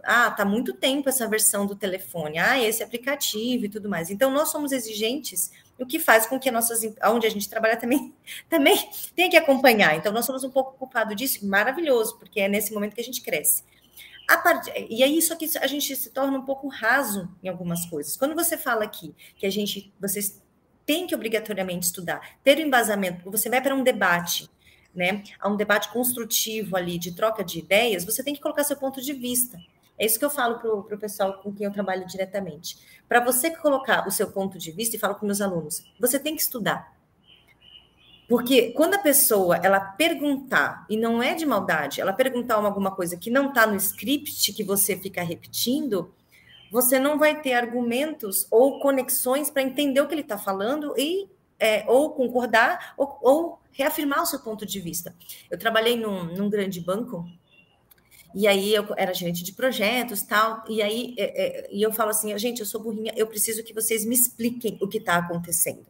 [0.03, 4.11] ah, tá muito tempo essa versão do telefone, ah, esse aplicativo e tudo mais.
[4.11, 8.15] Então, nós somos exigentes, o que faz com que nossas, onde a gente trabalha também,
[8.49, 8.77] também
[9.15, 9.97] tenha que acompanhar.
[9.97, 13.23] Então, nós somos um pouco culpados disso, maravilhoso, porque é nesse momento que a gente
[13.23, 13.65] cresce.
[14.45, 14.71] Part...
[14.89, 18.17] E aí, isso aqui a gente se torna um pouco raso em algumas coisas.
[18.17, 20.41] Quando você fala aqui que a gente, vocês
[20.91, 24.51] tem que obrigatoriamente estudar, ter o um embasamento, você vai para um debate,
[24.93, 25.22] né?
[25.38, 29.01] A um debate construtivo ali, de troca de ideias, você tem que colocar seu ponto
[29.01, 29.57] de vista.
[29.97, 32.76] É isso que eu falo para o pessoal com quem eu trabalho diretamente.
[33.09, 36.34] Para você colocar o seu ponto de vista, e falo com meus alunos, você tem
[36.34, 36.93] que estudar.
[38.28, 43.16] Porque quando a pessoa ela perguntar, e não é de maldade, ela perguntar alguma coisa
[43.16, 46.12] que não está no script que você fica repetindo,
[46.71, 51.29] você não vai ter argumentos ou conexões para entender o que ele está falando e
[51.59, 55.14] é, ou concordar ou, ou, reafirmar o seu ponto de vista.
[55.51, 57.25] Eu trabalhei num, num, grande banco
[58.35, 62.11] e aí eu era gerente de projetos tal e aí é, é, e eu falo
[62.11, 65.87] assim, gente, eu sou burrinha, eu preciso que vocês me expliquem o que está acontecendo,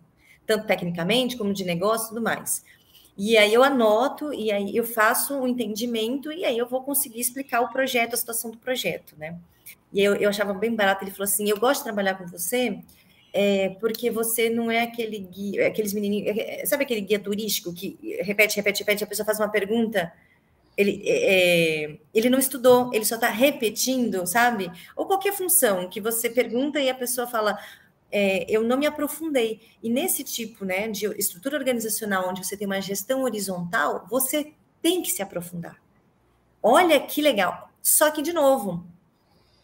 [0.47, 2.65] tanto tecnicamente como de negócio e tudo mais.
[3.17, 6.83] E aí eu anoto e aí eu faço o um entendimento e aí eu vou
[6.83, 9.39] conseguir explicar o projeto, a situação do projeto, né?
[9.93, 11.05] E eu, eu achava bem barato.
[11.05, 12.79] Ele falou assim: Eu gosto de trabalhar com você
[13.33, 16.37] é, porque você não é aquele guia, aqueles menininhos.
[16.37, 20.13] É, é, sabe aquele guia turístico que repete, repete, repete, a pessoa faz uma pergunta.
[20.77, 24.71] Ele, é, é ele não estudou, ele só está repetindo, sabe?
[24.97, 27.59] Ou qualquer função que você pergunta e a pessoa fala,
[28.11, 29.61] é, eu não me aprofundei.
[29.83, 35.03] E nesse tipo né, de estrutura organizacional, onde você tem uma gestão horizontal, você tem
[35.03, 35.81] que se aprofundar.
[36.63, 37.71] Olha que legal.
[37.83, 38.85] Só que, de novo,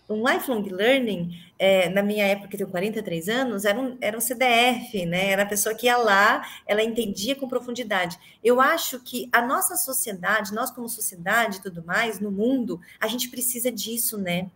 [0.08, 4.20] um lifelong learning, é, na minha época, que tenho 43 anos, era um, era um
[4.20, 5.30] CDF, né?
[5.30, 8.18] Era a pessoa que ia lá, ela entendia com profundidade.
[8.42, 13.08] Eu acho que a nossa sociedade, nós como sociedade e tudo mais, no mundo, a
[13.08, 14.48] gente precisa disso, né?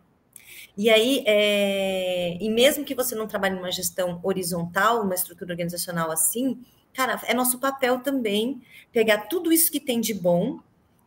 [0.76, 6.10] E aí, é, e mesmo que você não trabalhe numa gestão horizontal, uma estrutura organizacional
[6.10, 6.60] assim,
[6.94, 10.60] cara, é nosso papel também pegar tudo isso que tem de bom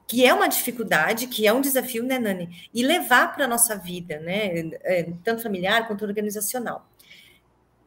[0.08, 2.70] que é uma dificuldade, que é um desafio, né, Nani?
[2.74, 4.72] E levar para a nossa vida, né?
[4.84, 6.88] É, tanto familiar quanto organizacional.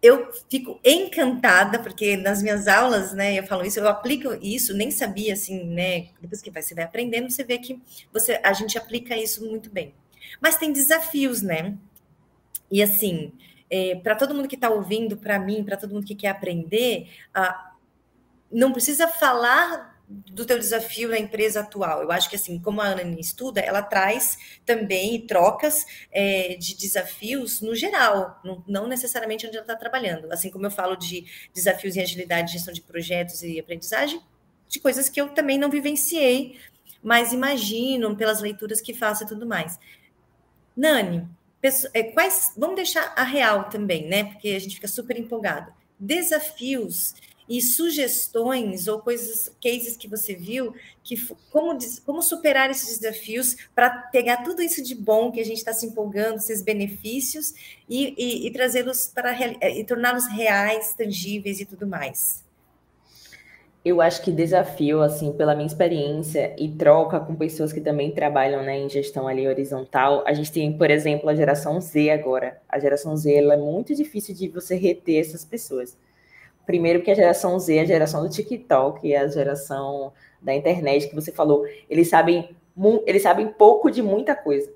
[0.03, 4.91] eu fico encantada, porque nas minhas aulas, né, eu falo isso, eu aplico isso, nem
[4.91, 7.81] sabia, assim, né, depois que você vai aprendendo, você vê que
[8.13, 9.95] você, a gente aplica isso muito bem.
[10.41, 11.77] Mas tem desafios, né?
[12.71, 13.33] E assim,
[13.71, 17.09] é, para todo mundo que está ouvindo, para mim, para todo mundo que quer aprender,
[17.35, 17.73] ah,
[18.51, 22.03] não precisa falar do teu desafio na empresa atual.
[22.03, 27.61] Eu acho que assim, como a Ana estuda, ela traz também trocas é, de desafios
[27.61, 30.31] no geral, não, não necessariamente onde ela está trabalhando.
[30.33, 34.21] Assim como eu falo de desafios em agilidade, gestão de projetos e aprendizagem,
[34.69, 36.59] de coisas que eu também não vivenciei,
[37.03, 39.79] mas imagino pelas leituras que faço e tudo mais.
[40.77, 41.29] Nani,
[41.95, 44.25] é, quais, vamos deixar a real também, né?
[44.25, 45.73] Porque a gente fica super empolgado.
[45.99, 47.15] Desafios
[47.49, 51.17] e sugestões ou coisas, cases que você viu, que
[51.51, 55.73] como, como superar esses desafios para pegar tudo isso de bom que a gente está
[55.73, 57.55] se empolgando, esses benefícios
[57.89, 59.33] e, e, e trazê-los para
[59.71, 62.45] e torná-los reais, tangíveis e tudo mais.
[63.85, 68.65] Eu acho que desafio, assim, pela minha experiência e troca com pessoas que também trabalham
[68.65, 72.61] né, em gestão ali horizontal, a gente tem, por exemplo, a geração Z agora.
[72.69, 75.97] A geração Z ela é muito difícil de você reter essas pessoas.
[76.67, 80.13] Primeiro porque a geração Z é a geração do TikTok, é a geração
[80.43, 81.65] da internet que você falou.
[81.89, 82.51] Eles sabem,
[83.07, 84.73] eles sabem pouco de muita coisa,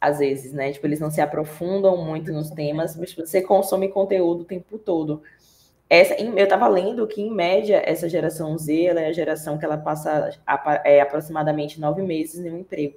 [0.00, 0.72] às vezes, né?
[0.72, 5.20] Tipo, eles não se aprofundam muito nos temas, mas você consome conteúdo o tempo todo.
[5.90, 9.64] Essa, eu estava lendo que, em média, essa geração Z ela é a geração que
[9.64, 10.30] ela passa
[10.84, 12.94] é, aproximadamente nove meses em um emprego.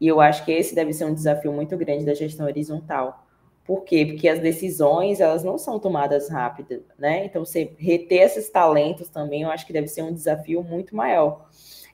[0.00, 3.25] E eu acho que esse deve ser um desafio muito grande da gestão horizontal.
[3.66, 4.06] Por quê?
[4.06, 7.24] Porque as decisões, elas não são tomadas rápidas, né?
[7.24, 11.48] Então, você reter esses talentos também, eu acho que deve ser um desafio muito maior.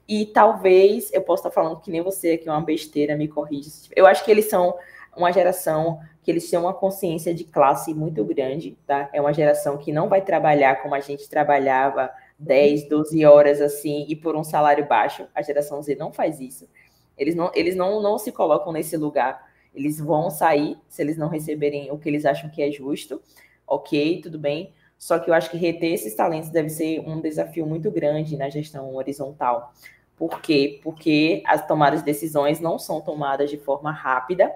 [0.07, 3.71] E talvez, eu possa estar falando que nem você aqui, uma besteira, me corrija.
[3.97, 4.77] Eu acho que eles são
[5.17, 9.09] uma geração que eles têm uma consciência de classe muito grande, tá?
[9.13, 14.07] É uma geração que não vai trabalhar como a gente trabalhava 10, 12 horas assim
[14.09, 15.27] e por um salário baixo.
[15.35, 16.69] A geração Z não faz isso.
[17.17, 19.52] Eles não, eles não, não se colocam nesse lugar.
[19.75, 23.21] Eles vão sair se eles não receberem o que eles acham que é justo.
[23.67, 24.73] Ok, tudo bem.
[24.99, 28.49] Só que eu acho que reter esses talentos deve ser um desafio muito grande na
[28.49, 29.73] gestão horizontal.
[30.17, 30.79] Por quê?
[30.83, 34.53] Porque as tomadas de decisões não são tomadas de forma rápida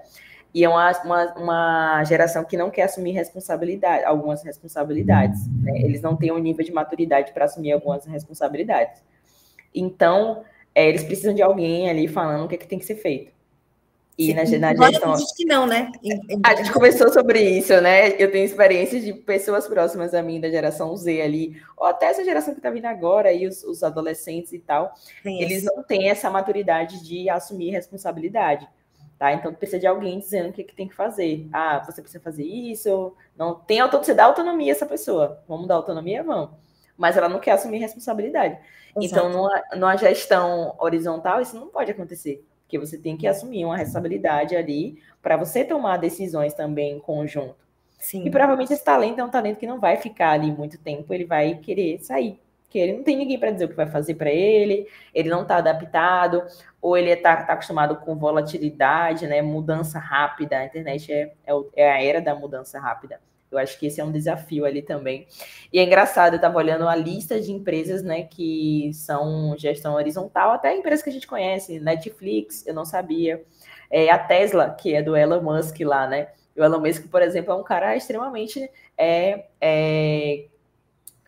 [0.53, 5.47] e é uma, uma, uma, geração que não quer assumir responsabilidade, algumas responsabilidades.
[5.47, 5.81] Né?
[5.81, 9.03] Eles não têm um nível de maturidade para assumir algumas responsabilidades.
[9.75, 10.43] Então,
[10.73, 13.31] é, eles precisam de alguém ali falando o que, é que tem que ser feito.
[14.17, 15.13] E na, na gestão.
[15.35, 15.91] que não, né?
[16.43, 18.09] A gente conversou sobre isso, né?
[18.17, 22.25] Eu tenho experiências de pessoas próximas a mim, da geração Z ali, ou até essa
[22.25, 24.91] geração que está vindo agora, aí os, os adolescentes e tal.
[25.21, 28.67] Sim, eles não têm essa maturidade de assumir responsabilidade.
[29.19, 29.33] Tá?
[29.33, 31.47] Então precisa de alguém dizendo o que, que tem que fazer.
[31.53, 33.15] Ah, você precisa fazer isso.
[33.37, 35.43] Não tem autonomia, você dá autonomia a essa pessoa.
[35.47, 36.49] Vamos dar autonomia, vamos.
[36.97, 38.57] Mas ela não quer assumir responsabilidade.
[38.91, 39.27] Então, Exato.
[39.27, 42.43] Então, numa, numa gestão horizontal, isso não pode acontecer.
[42.67, 47.55] Porque você tem que assumir uma responsabilidade ali para você tomar decisões também em conjunto.
[47.97, 48.25] Sim.
[48.25, 51.25] E provavelmente esse talento é um talento que não vai ficar ali muito tempo, ele
[51.25, 52.39] vai querer sair
[52.69, 55.43] que ele não tem ninguém para dizer o que vai fazer para ele, ele não
[55.43, 56.43] está adaptado,
[56.81, 60.57] ou ele está tá acostumado com volatilidade, né, mudança rápida.
[60.57, 63.19] A internet é, é, é, a era da mudança rápida.
[63.51, 65.27] Eu acho que esse é um desafio ali também.
[65.71, 70.51] E é engraçado, eu estava olhando a lista de empresas né, que são gestão horizontal,
[70.51, 73.43] até empresas que a gente conhece, Netflix, eu não sabia.
[73.89, 76.27] É, a Tesla, que é do Elon Musk lá, né?
[76.57, 80.47] O Elon Musk, por exemplo, é um cara extremamente é, é,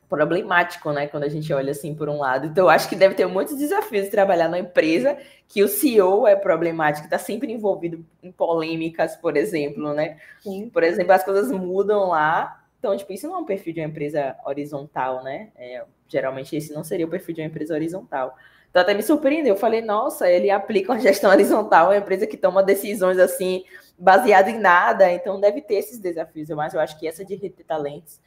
[0.09, 1.07] problemático, né?
[1.07, 2.47] Quando a gente olha assim por um lado.
[2.47, 5.15] Então, eu acho que deve ter muitos desafios de trabalhar numa empresa
[5.47, 10.17] que o CEO é problemático, está sempre envolvido em polêmicas, por exemplo, né?
[10.41, 10.69] Sim.
[10.69, 12.63] Por exemplo, as coisas mudam lá.
[12.79, 15.49] Então, tipo, isso não é um perfil de uma empresa horizontal, né?
[15.55, 18.35] É, geralmente esse não seria o perfil de uma empresa horizontal.
[18.71, 19.53] Então, até me surpreendeu.
[19.53, 23.63] Eu falei, nossa, ele aplica uma gestão horizontal, uma empresa que toma decisões assim,
[23.97, 25.11] baseada em nada.
[25.11, 26.49] Então, deve ter esses desafios.
[26.49, 28.19] Mas eu acho que essa de reter talentos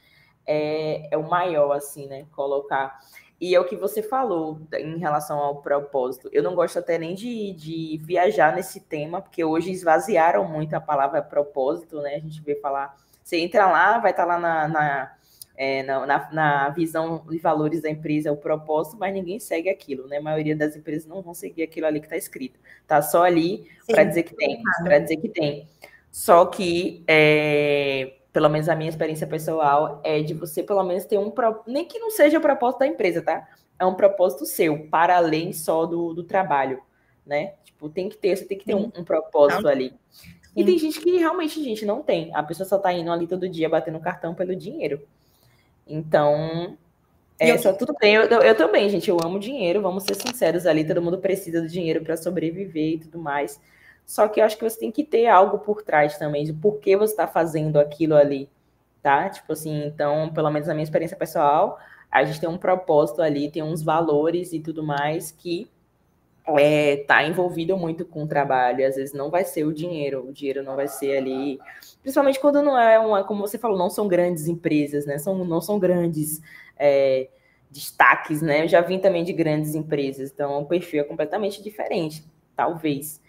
[0.45, 2.25] é, é o maior, assim, né?
[2.31, 2.99] Colocar.
[3.39, 6.29] E é o que você falou em relação ao propósito.
[6.31, 10.79] Eu não gosto até nem de, de viajar nesse tema, porque hoje esvaziaram muito a
[10.79, 12.15] palavra propósito, né?
[12.15, 12.95] A gente vê falar.
[13.21, 15.15] Você entra lá, vai estar tá lá na, na,
[15.57, 20.17] é, na, na, visão de valores da empresa, o propósito, mas ninguém segue aquilo, né?
[20.17, 22.59] A maioria das empresas não vão seguir aquilo ali que está escrito.
[22.87, 25.67] Tá só ali para dizer que tem, para dizer que tem.
[26.09, 31.19] Só que é, pelo menos a minha experiência pessoal, é de você pelo menos ter
[31.19, 31.31] um
[31.67, 33.47] nem que não seja o propósito da empresa, tá?
[33.79, 36.81] É um propósito seu, para além só do, do trabalho,
[37.23, 37.53] né?
[37.63, 39.93] Tipo, tem que ter, você tem que ter um, um propósito ali.
[40.55, 42.33] E tem gente que realmente, gente, não tem.
[42.35, 45.01] A pessoa só tá indo ali todo dia batendo cartão pelo dinheiro.
[45.87, 46.77] Então,
[47.39, 47.59] é, eu...
[47.59, 48.15] só tudo bem.
[48.15, 51.67] Eu, eu, também, gente, eu amo dinheiro, vamos ser sinceros ali, todo mundo precisa do
[51.67, 53.59] dinheiro para sobreviver e tudo mais.
[54.05, 56.79] Só que eu acho que você tem que ter algo por trás também, de por
[56.79, 58.49] que você está fazendo aquilo ali,
[59.01, 59.29] tá?
[59.29, 61.79] Tipo assim, então, pelo menos na minha experiência pessoal,
[62.11, 65.67] a gente tem um propósito ali, tem uns valores e tudo mais que
[66.45, 68.85] é, tá envolvido muito com o trabalho.
[68.85, 71.59] Às vezes não vai ser o dinheiro, o dinheiro não vai ser ali.
[72.01, 75.17] Principalmente quando não é uma, como você falou, não são grandes empresas, né?
[75.17, 76.41] São, não são grandes
[76.77, 77.29] é,
[77.71, 78.63] destaques, né?
[78.63, 82.23] Eu já vim também de grandes empresas, então o perfil é completamente diferente,
[82.55, 83.22] talvez.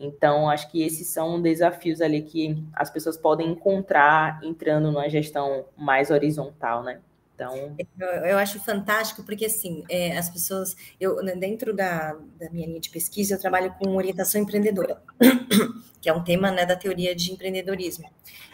[0.00, 5.66] Então, acho que esses são desafios ali que as pessoas podem encontrar entrando numa gestão
[5.76, 7.00] mais horizontal, né?
[7.40, 7.56] Então...
[7.98, 12.66] Eu, eu acho fantástico, porque assim, é, as pessoas, eu né, dentro da, da minha
[12.66, 15.02] linha de pesquisa, eu trabalho com orientação empreendedora,
[16.00, 18.08] que é um tema né, da teoria de empreendedorismo.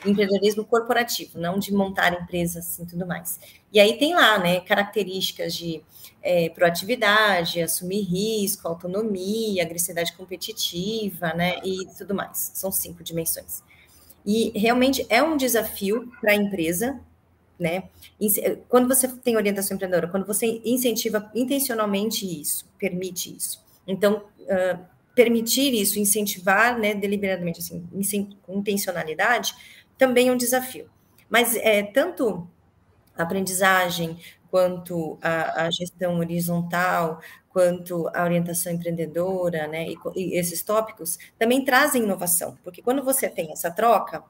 [0.05, 3.41] Empreendedorismo corporativo, não de montar empresas e assim, tudo mais.
[3.72, 5.82] E aí tem lá, né, características de
[6.22, 12.53] é, proatividade, assumir risco, autonomia, agressividade competitiva, né, e tudo mais.
[12.55, 13.62] São cinco dimensões.
[14.24, 17.01] E realmente é um desafio para a empresa
[17.59, 17.84] né?
[18.68, 23.64] Quando você tem orientação empreendedora, quando você incentiva intencionalmente isso, permite isso.
[23.86, 24.84] Então, uh,
[25.14, 29.54] permitir isso, incentivar, né, deliberadamente, assim, com intencionalidade,
[29.96, 30.90] também é um desafio.
[31.28, 32.46] Mas é tanto
[33.16, 34.18] a aprendizagem,
[34.50, 41.64] quanto a, a, gestão horizontal, quanto a orientação empreendedora, né, e, e esses tópicos, também
[41.64, 44.22] trazem inovação, porque quando você tem essa troca,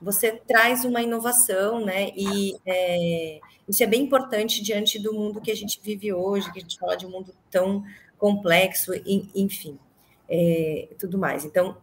[0.00, 2.10] você traz uma inovação, né?
[2.16, 6.58] E é, isso é bem importante diante do mundo que a gente vive hoje, que
[6.58, 7.84] a gente fala de um mundo tão
[8.18, 8.92] complexo,
[9.34, 9.78] enfim,
[10.28, 11.44] é, tudo mais.
[11.44, 11.76] Então,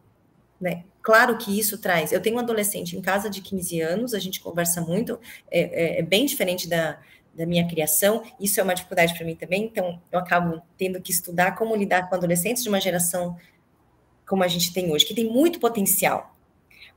[0.59, 0.83] né?
[1.01, 2.11] Claro que isso traz.
[2.11, 5.99] Eu tenho um adolescente em casa de 15 anos, a gente conversa muito, é, é,
[5.99, 6.99] é bem diferente da,
[7.33, 8.23] da minha criação.
[8.39, 9.63] Isso é uma dificuldade para mim também.
[9.63, 13.35] Então, eu acabo tendo que estudar como lidar com adolescentes de uma geração
[14.27, 16.30] como a gente tem hoje, que tem muito potencial,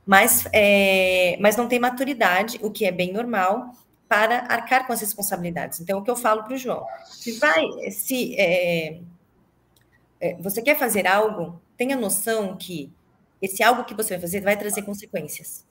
[0.05, 3.71] mas, é, mas não tem maturidade, o que é bem normal,
[4.07, 5.79] para arcar com as responsabilidades.
[5.79, 8.99] Então, o que eu falo para o João, se vai, se é,
[10.19, 12.91] é, você quer fazer algo, tenha noção que
[13.41, 15.65] esse algo que você vai fazer vai trazer consequências.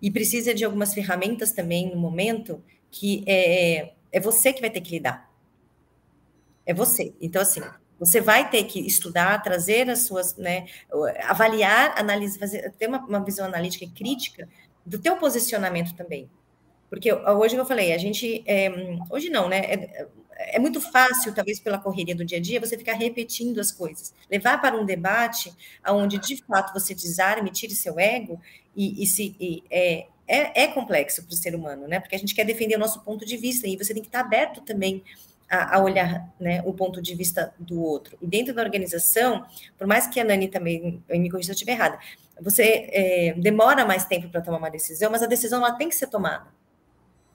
[0.00, 4.80] E precisa de algumas ferramentas também no momento que é, é você que vai ter
[4.80, 5.30] que lidar.
[6.64, 7.14] É você.
[7.20, 7.62] Então, assim,
[7.98, 10.66] você vai ter que estudar, trazer as suas, né,
[11.24, 14.48] avaliar, analisar, fazer, ter uma, uma visão analítica e crítica
[14.84, 16.30] do teu posicionamento também.
[16.88, 18.70] Porque hoje eu falei, a gente, é,
[19.10, 22.76] hoje não, né, é, é, muito fácil, talvez pela correria do dia a dia, você
[22.76, 24.14] ficar repetindo as coisas.
[24.30, 25.52] Levar para um debate
[25.88, 28.40] onde, de fato, você desarme, tire seu ego
[28.74, 29.34] e, e se...
[29.40, 32.00] E, é, é, é complexo para o ser humano, né?
[32.00, 34.20] Porque a gente quer defender o nosso ponto de vista e você tem que estar
[34.20, 35.04] aberto também
[35.48, 38.16] a, a, olhar né, o ponto de vista do outro.
[38.20, 39.44] E dentro da organização,
[39.78, 41.98] por mais que a Nani também me corrija se eu estiver errada,
[42.40, 45.94] você é, demora mais tempo para tomar uma decisão, mas a decisão ela tem que
[45.94, 46.46] ser tomada.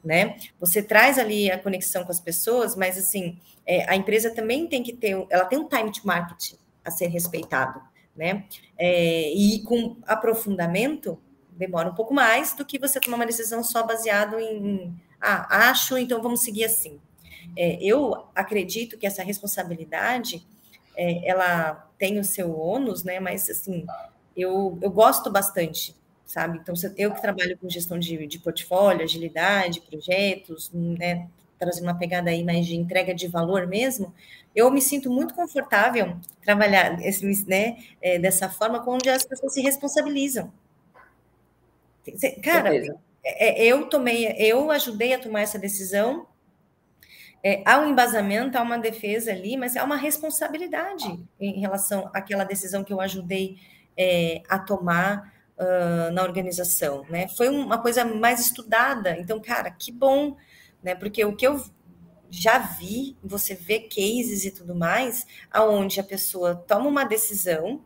[0.03, 0.37] Né?
[0.59, 4.81] Você traz ali a conexão com as pessoas, mas assim, é, a empresa também tem
[4.81, 6.53] que ter, ela tem um time to market
[6.83, 7.79] a ser respeitado,
[8.15, 8.45] né?
[8.75, 11.19] É, e com aprofundamento
[11.51, 14.91] demora um pouco mais do que você tomar uma decisão só baseado em
[15.21, 16.99] ah, acho, então vamos seguir assim.
[17.55, 20.45] É, eu acredito que essa responsabilidade
[20.95, 23.19] é, ela tem o seu ônus, né?
[23.19, 23.85] Mas assim,
[24.35, 26.59] eu, eu gosto bastante, sabe?
[26.59, 31.27] Então, eu que trabalho com gestão de, de portfólio, agilidade, projetos, né?
[31.59, 34.13] Trazendo uma pegada aí mais de entrega de valor mesmo,
[34.55, 39.61] eu me sinto muito confortável trabalhar esse, né, é, dessa forma, onde as pessoas se
[39.61, 40.51] responsabilizam.
[42.43, 42.75] Cara,
[43.23, 46.25] é, é, eu tomei, eu ajudei a tomar essa decisão
[47.43, 52.43] é, há um embasamento, há uma defesa ali, mas há uma responsabilidade em relação àquela
[52.43, 53.57] decisão que eu ajudei
[53.97, 57.27] é, a tomar uh, na organização, né?
[57.29, 60.37] Foi uma coisa mais estudada, então, cara, que bom,
[60.83, 60.95] né?
[60.95, 61.63] Porque o que eu
[62.29, 67.83] já vi, você vê cases e tudo mais, aonde a pessoa toma uma decisão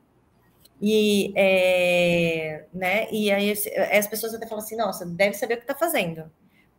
[0.79, 5.63] e, é, né, e aí as pessoas até falam assim, nossa, deve saber o que
[5.63, 6.29] está fazendo.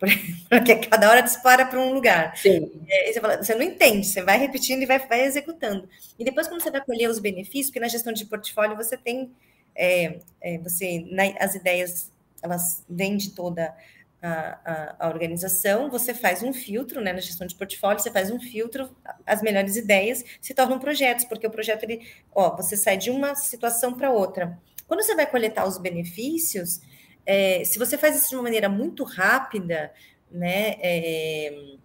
[0.49, 2.37] porque cada hora dispara para um lugar.
[2.37, 2.71] Sim.
[2.89, 5.89] É, você, fala, você, não entende, você vai repetindo e vai, vai, executando.
[6.19, 9.33] E depois, quando você vai colher os benefícios, porque na gestão de portfólio você tem,
[9.75, 12.11] é, é, você, na, as ideias,
[12.43, 13.75] elas vêm de toda
[14.21, 18.31] a, a, a, organização, você faz um filtro, né, na gestão de portfólio, você faz
[18.31, 18.95] um filtro,
[19.25, 23.35] as melhores ideias se tornam projetos, porque o projeto, ele, ó, você sai de uma
[23.35, 26.81] situação para outra, Quando você vai coletar os benefícios,
[27.27, 29.93] é, se você faz isso de uma maneira muito rápida,
[30.31, 30.77] né?
[30.81, 31.77] É,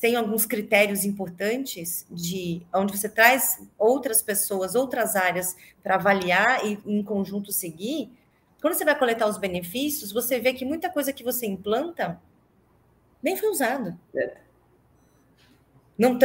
[0.00, 6.78] tem alguns critérios importantes de onde você traz outras pessoas, outras áreas para avaliar e
[6.86, 8.12] em conjunto seguir.
[8.60, 12.20] Quando você vai coletar os benefícios, você vê que muita coisa que você implanta
[13.22, 13.98] nem foi usada.
[14.14, 14.36] É.
[15.98, 16.18] Não,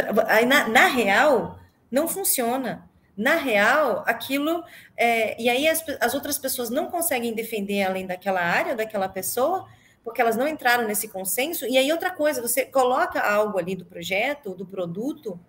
[0.46, 1.58] na, na real,
[1.90, 2.88] não funciona.
[3.16, 4.62] Na real, aquilo.
[4.96, 9.66] É, e aí as, as outras pessoas não conseguem defender além daquela área, daquela pessoa,
[10.04, 11.64] porque elas não entraram nesse consenso.
[11.64, 15.40] E aí, outra coisa, você coloca algo ali do projeto, do produto,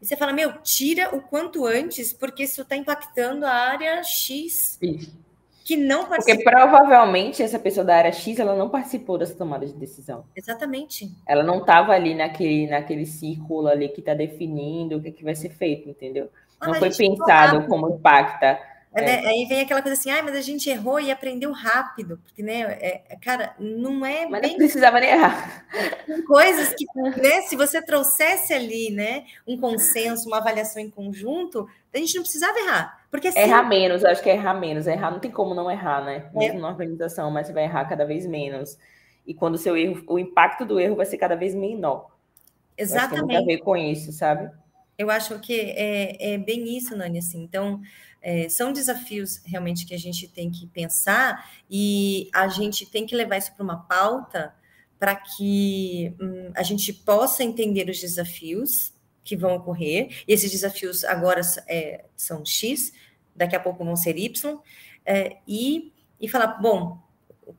[0.00, 4.78] e você fala, meu, tira o quanto antes, porque isso está impactando a área X.
[4.80, 5.29] Isso.
[5.70, 6.42] Que não participou.
[6.42, 10.24] Porque provavelmente essa pessoa da área X ela não participou dessa tomada de decisão.
[10.34, 11.08] Exatamente.
[11.24, 15.36] Ela não estava ali naquele, naquele círculo ali que está definindo o que, que vai
[15.36, 16.28] ser feito, entendeu?
[16.58, 18.58] Ah, não foi pensado como impacta
[18.92, 19.00] é.
[19.02, 19.26] Né?
[19.28, 22.62] Aí vem aquela coisa assim, ah, mas a gente errou e aprendeu rápido, porque, né,
[22.80, 24.50] é, é cara, não é mas bem...
[24.50, 25.64] não precisava nem errar.
[26.26, 26.84] Coisas que,
[27.22, 32.22] né, se você trouxesse ali, né, um consenso, uma avaliação em conjunto, a gente não
[32.22, 32.99] precisava errar.
[33.10, 34.86] Porque assim, Errar menos, acho que é errar menos.
[34.86, 36.30] Errar não tem como não errar, né?
[36.34, 36.38] É.
[36.38, 36.62] Mesmo é.
[36.62, 38.78] na organização, mas você vai errar cada vez menos.
[39.26, 42.08] E quando o seu erro, o impacto do erro vai ser cada vez menor.
[42.76, 43.26] Exatamente.
[43.26, 44.50] Tem a ver com isso, sabe?
[44.96, 47.42] Eu acho que é, é bem isso, Nani, assim.
[47.42, 47.80] Então,
[48.22, 53.16] é, são desafios realmente que a gente tem que pensar e a gente tem que
[53.16, 54.54] levar isso para uma pauta
[54.98, 58.92] para que hum, a gente possa entender os desafios
[59.30, 60.24] que vão ocorrer.
[60.26, 62.92] E esses desafios agora é, são X,
[63.34, 64.58] daqui a pouco vão ser Y,
[65.06, 66.98] é, e, e falar, bom,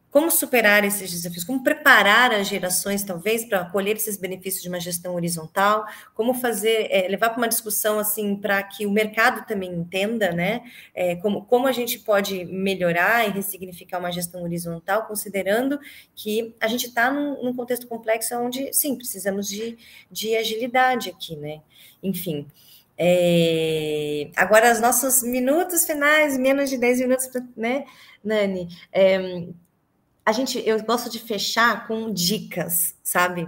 [0.09, 4.79] como superar esses desafios, como preparar as gerações, talvez, para colher esses benefícios de uma
[4.79, 9.71] gestão horizontal, como fazer, é, levar para uma discussão assim, para que o mercado também
[9.71, 10.61] entenda, né?
[10.93, 15.79] É, como, como a gente pode melhorar e ressignificar uma gestão horizontal, considerando
[16.15, 19.77] que a gente está num, num, contexto complexo onde, sim, precisamos de,
[20.11, 21.61] de agilidade aqui, né?
[22.03, 22.47] Enfim.
[22.97, 27.85] É, agora, os nossos minutos finais, menos de 10 minutos, né,
[28.23, 28.67] Nani?
[30.25, 33.47] A gente, eu gosto de fechar com dicas, sabe?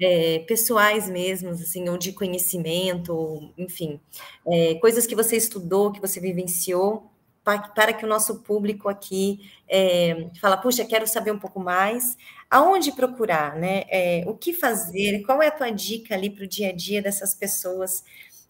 [0.00, 3.98] É, pessoais mesmo, assim, ou de conhecimento, ou, enfim,
[4.46, 7.10] é, coisas que você estudou, que você vivenciou,
[7.42, 12.16] para, para que o nosso público aqui é, fala, puxa, quero saber um pouco mais,
[12.50, 13.84] aonde procurar, né?
[13.88, 15.22] É, o que fazer?
[15.22, 18.04] Qual é a tua dica ali para o dia a dia dessas pessoas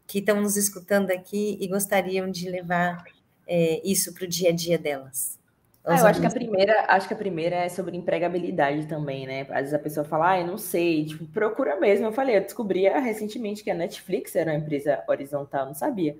[0.07, 3.05] que estão nos escutando aqui e gostariam de levar
[3.47, 5.42] é, isso para o dia a dia delas?
[5.85, 9.41] Ah, eu acho que a primeira, acho que a primeira é sobre empregabilidade também, né?
[9.51, 12.07] Às vezes a pessoa fala, ah, eu não sei, tipo, procura mesmo.
[12.07, 16.17] Eu falei, eu descobri recentemente que a Netflix era uma empresa horizontal, não sabia.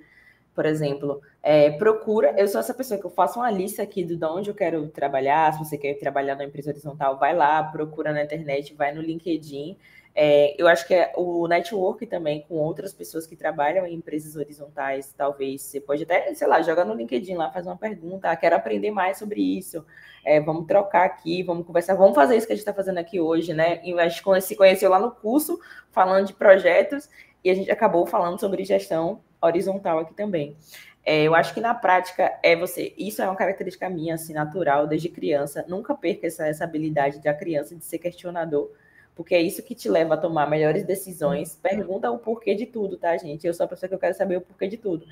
[0.55, 4.23] Por exemplo, é, procura, eu sou essa pessoa que eu faço uma lista aqui de
[4.25, 5.53] onde eu quero trabalhar.
[5.53, 9.77] Se você quer trabalhar numa empresa horizontal, vai lá, procura na internet, vai no LinkedIn
[10.15, 14.37] é, eu acho que é o network também com outras pessoas que trabalham em empresas
[14.37, 18.37] horizontais, talvez você pode até, sei lá, joga no LinkedIn lá, faz uma pergunta, ah,
[18.37, 19.85] quero aprender mais sobre isso,
[20.25, 23.21] é, vamos trocar aqui, vamos conversar, vamos fazer isso que a gente está fazendo aqui
[23.21, 23.81] hoje, né?
[23.83, 25.59] E a gente se conheceu lá no curso,
[25.91, 27.09] falando de projetos,
[27.43, 30.57] e a gente acabou falando sobre gestão horizontal aqui também.
[31.05, 32.95] É, eu acho que na prática é você.
[32.97, 35.65] Isso é uma característica minha, assim, natural, desde criança.
[35.67, 38.71] Nunca perca essa, essa habilidade da criança de ser questionador
[39.15, 41.59] porque é isso que te leva a tomar melhores decisões.
[41.63, 43.47] Pergunta o porquê de tudo, tá, gente?
[43.47, 45.07] Eu sou a pessoa que eu quero saber o porquê de tudo.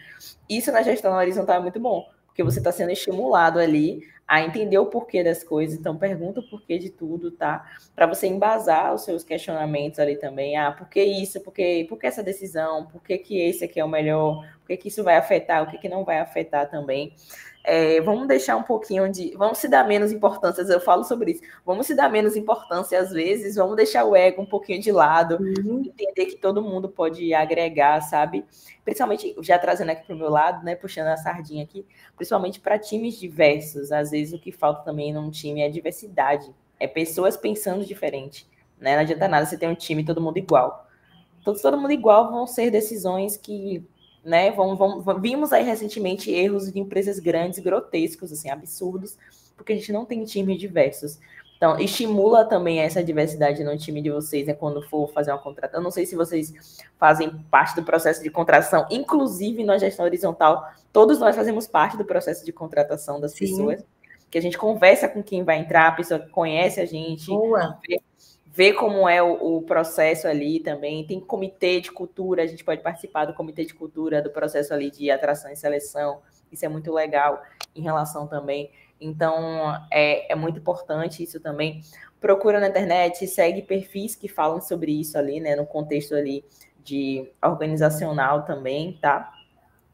[0.48, 4.78] Isso na gestão horizontal é muito bom, porque você está sendo estimulado ali a entender
[4.78, 5.76] o porquê das coisas.
[5.76, 7.68] Então, pergunta o porquê de tudo, tá?
[7.96, 10.56] Para você embasar os seus questionamentos ali também.
[10.56, 11.40] Ah, por que isso?
[11.40, 12.86] Por que, por que essa decisão?
[12.86, 14.46] Por que, que esse aqui é o melhor?
[14.60, 15.64] Por que, que isso vai afetar?
[15.64, 17.12] O que, que não vai afetar também?
[17.62, 19.34] É, vamos deixar um pouquinho de.
[19.36, 21.42] Vamos se dar menos importância, eu falo sobre isso.
[21.64, 25.36] Vamos se dar menos importância às vezes, vamos deixar o ego um pouquinho de lado,
[25.36, 25.82] uhum.
[25.84, 28.46] entender que todo mundo pode agregar, sabe?
[28.82, 30.74] Principalmente, já trazendo aqui para o meu lado, né?
[30.74, 31.84] Puxando a sardinha aqui,
[32.16, 33.92] principalmente para times diversos.
[33.92, 38.48] Às vezes o que falta também num time é diversidade, é pessoas pensando diferente.
[38.80, 38.94] Né?
[38.94, 40.88] Não adianta nada você ter um time todo mundo igual.
[41.44, 43.86] Todos, todo mundo igual vão ser decisões que
[44.24, 44.52] né?
[45.20, 49.16] Vimos aí recentemente erros de empresas grandes, grotescos, assim, absurdos,
[49.56, 51.18] porque a gente não tem times diversos.
[51.56, 55.80] Então, estimula também essa diversidade no time de vocês, né, quando for fazer uma contratação.
[55.80, 60.66] Eu não sei se vocês fazem parte do processo de contratação, inclusive na gestão horizontal,
[60.90, 63.40] todos nós fazemos parte do processo de contratação das Sim.
[63.40, 63.84] pessoas,
[64.30, 67.78] que a gente conversa com quem vai entrar, a pessoa que conhece a gente, Boa.
[67.86, 68.00] vê
[68.52, 71.06] ver como é o, o, processo ali também.
[71.06, 74.90] Tem comitê de cultura, a gente pode participar do comitê de cultura, do processo ali
[74.90, 76.20] de atração e seleção.
[76.50, 77.40] Isso é muito legal
[77.74, 78.70] em relação também.
[79.00, 81.80] Então, é, é muito importante isso também.
[82.20, 85.56] Procura na internet, segue perfis que falam sobre isso ali, né?
[85.56, 86.44] No contexto ali
[86.82, 89.32] de organizacional também, tá?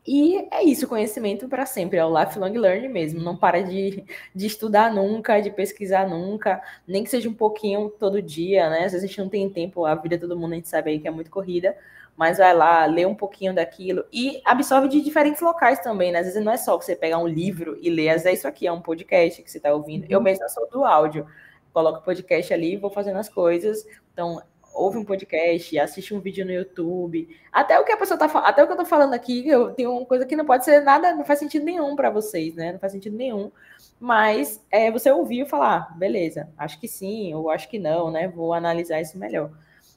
[0.06, 3.20] E é isso, conhecimento para sempre, é o lifelong learning mesmo.
[3.20, 8.22] Não para de, de estudar nunca, de pesquisar nunca, nem que seja um pouquinho todo
[8.22, 8.84] dia, né?
[8.84, 10.90] Às vezes a gente não tem tempo, a vida de todo mundo a gente sabe
[10.90, 11.76] aí que é muito corrida,
[12.16, 16.20] mas vai lá, lê um pouquinho daquilo e absorve de diferentes locais também, né?
[16.20, 18.48] Às vezes não é só você pegar um livro e ler, às vezes é isso
[18.48, 20.06] aqui é um podcast que você está ouvindo.
[20.08, 21.26] Eu mesma sou do áudio,
[21.72, 23.84] coloco o podcast ali e vou fazendo as coisas.
[24.12, 24.40] Então,
[24.76, 28.62] ouve um podcast, assiste um vídeo no YouTube, até o que a pessoa tá até
[28.62, 31.14] o que eu tô falando aqui, eu tenho uma coisa que não pode ser nada,
[31.14, 32.72] não faz sentido nenhum para vocês, né?
[32.72, 33.50] Não faz sentido nenhum.
[33.98, 38.10] Mas é você ouvir e falar, ah, beleza, acho que sim, ou acho que não,
[38.10, 38.28] né?
[38.28, 39.50] Vou analisar isso melhor.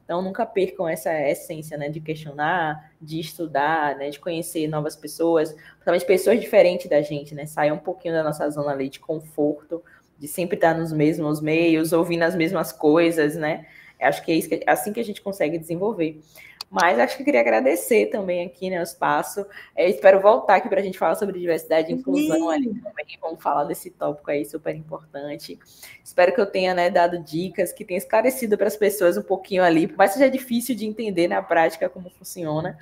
[0.05, 5.51] Então nunca percam essa essência, né, de questionar, de estudar, né, de conhecer novas pessoas,
[5.51, 7.45] principalmente pessoas diferentes da gente, né?
[7.45, 9.83] Sair um pouquinho da nossa zona ali de conforto,
[10.17, 13.67] de sempre estar nos mesmos meios, ouvindo as mesmas coisas, né?
[13.99, 16.21] Acho que é, isso que, é assim que a gente consegue desenvolver.
[16.69, 19.43] Mas acho que queria agradecer também aqui né, o espaço.
[19.75, 23.17] É, espero voltar aqui para a gente falar sobre diversidade e inclusão ali também.
[23.19, 25.57] Vamos falar desse tópico aí super importante.
[26.03, 29.63] Espero que eu tenha né, dado dicas, que tenha esclarecido para as pessoas um pouquinho
[29.63, 32.77] ali, por mais que seja difícil de entender na prática como funciona.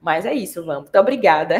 [0.00, 0.84] Mas é isso, vamos.
[0.84, 1.56] Muito obrigada.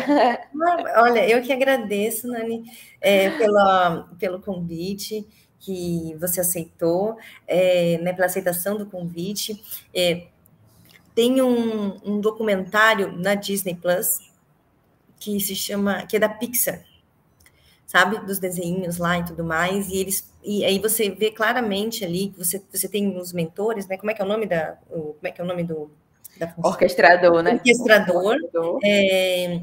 [0.96, 2.64] Olha, eu que agradeço, Nani,
[3.00, 5.26] é, pela, pelo convite
[5.66, 9.60] que você aceitou, é, né, pela aceitação do convite.
[9.92, 10.28] É,
[11.12, 14.20] tem um, um, documentário na Disney Plus
[15.18, 16.84] que se chama, que é da Pixar,
[17.84, 19.88] sabe, dos desenhos lá e tudo mais.
[19.88, 23.96] E eles, e aí você vê claramente ali que você, você tem os mentores, né?
[23.96, 25.90] Como é que é o nome da, o, como é que é o nome do
[26.38, 27.54] da orquestrador, né?
[27.54, 28.24] Orquestrador.
[28.24, 28.78] orquestrador.
[28.84, 29.62] É,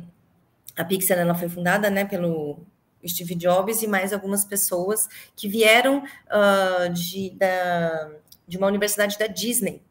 [0.76, 2.66] a Pixar ela foi fundada, né, pelo
[3.08, 8.12] Steve Jobs e mais algumas pessoas que vieram uh, de, da,
[8.48, 9.82] de uma universidade da Disney,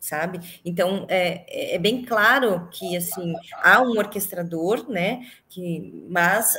[0.00, 0.60] sabe?
[0.64, 5.26] Então é, é bem claro que assim há um orquestrador, né?
[5.48, 6.56] Que, mas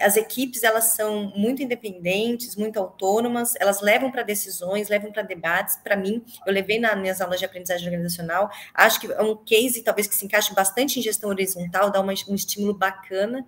[0.00, 5.76] as equipes elas são muito independentes, muito autônomas, elas levam para decisões, levam para debates.
[5.76, 9.82] Para mim, eu levei nas minhas aulas de aprendizagem organizacional, acho que é um case
[9.82, 13.46] talvez que se encaixe bastante em gestão horizontal, dá uma, um estímulo bacana.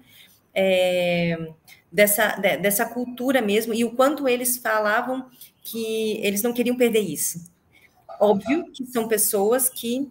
[0.54, 1.36] É,
[1.94, 5.30] dessa, dessa cultura mesmo, e o quanto eles falavam
[5.62, 7.50] que eles não queriam perder isso.
[8.20, 10.10] Óbvio que são pessoas que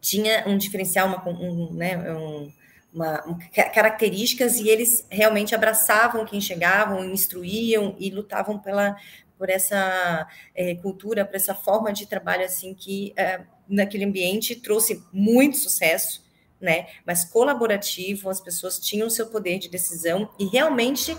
[0.00, 2.52] tinham um diferencial, uma, um, né, um,
[2.92, 3.38] uma, um,
[3.74, 8.96] características, e eles realmente abraçavam quem chegavam, instruíam e lutavam pela,
[9.36, 15.02] por essa é, cultura, por essa forma de trabalho assim que é, naquele ambiente trouxe
[15.12, 16.25] muito sucesso
[16.60, 16.86] né?
[17.04, 21.16] Mas colaborativo, as pessoas tinham seu poder de decisão e realmente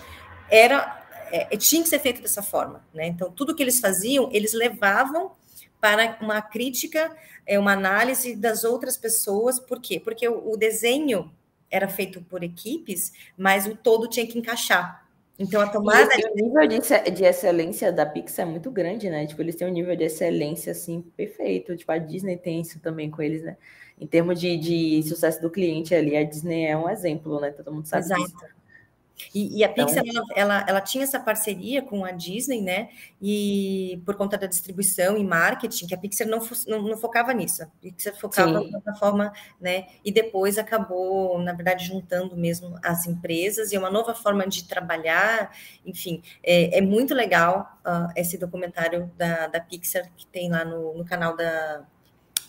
[0.49, 3.07] era é, tinha que ser feito dessa forma, né?
[3.07, 5.31] Então tudo que eles faziam, eles levavam
[5.79, 7.15] para uma crítica,
[7.45, 9.59] é uma análise das outras pessoas.
[9.59, 9.99] Por quê?
[9.99, 11.31] Porque o, o desenho
[11.69, 15.06] era feito por equipes, mas o todo tinha que encaixar.
[15.39, 16.09] Então, a tomada.
[16.17, 19.25] E, o nível de, de, excelência da Pixar é muito grande, né?
[19.27, 21.75] Tipo, eles têm um nível de excelência, assim, perfeito.
[21.77, 23.55] Tipo, a Disney tem isso também com eles, né?
[23.99, 27.51] em termos de, de sucesso do cliente ali, a Disney é um exemplo, né?
[27.51, 28.23] Todo mundo sabe Exato.
[28.23, 28.37] disso.
[29.33, 32.89] E, e, a Pixar, então, ela, ela, ela, tinha essa parceria com a Disney, né?
[33.21, 37.63] E por conta da distribuição e marketing, que a Pixar não, não, não focava nisso.
[37.63, 38.53] A Pixar focava Sim.
[38.71, 39.87] na plataforma, né?
[40.05, 44.63] E depois acabou, na verdade, juntando mesmo as empresas e é uma nova forma de
[44.65, 45.51] trabalhar.
[45.85, 50.95] Enfim, é, é muito legal uh, esse documentário da, da Pixar que tem lá no,
[50.95, 51.83] no canal da,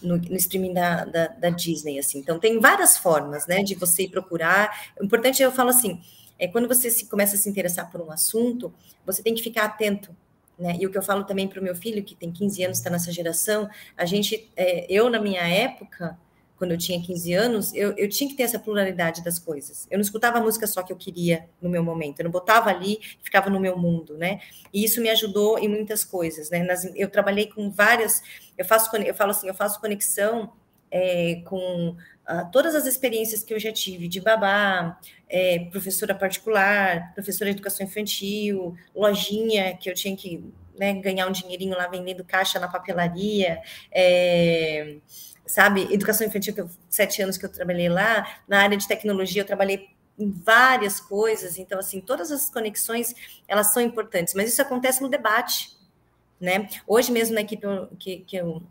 [0.02, 2.18] no, no streaming da, da, da, Disney, assim.
[2.18, 4.92] Então, tem várias formas, né, de você ir procurar.
[5.00, 6.00] O importante, eu falo assim,
[6.38, 8.72] é quando você se, começa a se interessar por um assunto,
[9.04, 10.14] você tem que ficar atento,
[10.58, 10.76] né?
[10.78, 12.90] E o que eu falo também para o meu filho, que tem 15 anos, está
[12.90, 16.18] nessa geração, a gente, é, eu, na minha época,
[16.58, 19.86] quando eu tinha 15 anos, eu, eu tinha que ter essa pluralidade das coisas.
[19.88, 22.68] Eu não escutava a música só que eu queria no meu momento, eu não botava
[22.68, 24.40] ali, ficava no meu mundo, né?
[24.74, 26.64] E isso me ajudou em muitas coisas, né?
[26.64, 28.20] Nas, eu trabalhei com várias,
[28.56, 30.52] eu faço, eu falo assim, eu faço conexão
[30.90, 37.12] é, com uh, todas as experiências que eu já tive de babá, é, professora particular,
[37.14, 40.44] professora de educação infantil, lojinha que eu tinha que
[40.78, 43.60] né, ganhar um dinheirinho lá vendendo caixa na papelaria.
[43.90, 44.96] É,
[45.46, 49.42] sabe, educação infantil, que eu, sete anos que eu trabalhei lá, na área de tecnologia
[49.42, 53.14] eu trabalhei em várias coisas, então, assim, todas as conexões,
[53.46, 55.76] elas são importantes, mas isso acontece no debate,
[56.40, 56.68] né?
[56.86, 57.66] Hoje mesmo na equipe
[57.98, 58.62] que, que eu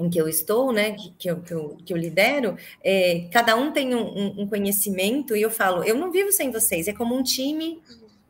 [0.00, 3.70] em que eu estou, né, que, eu, que, eu, que eu lidero, é, cada um
[3.70, 7.22] tem um, um, conhecimento e eu falo, eu não vivo sem vocês, é como um
[7.22, 7.80] time.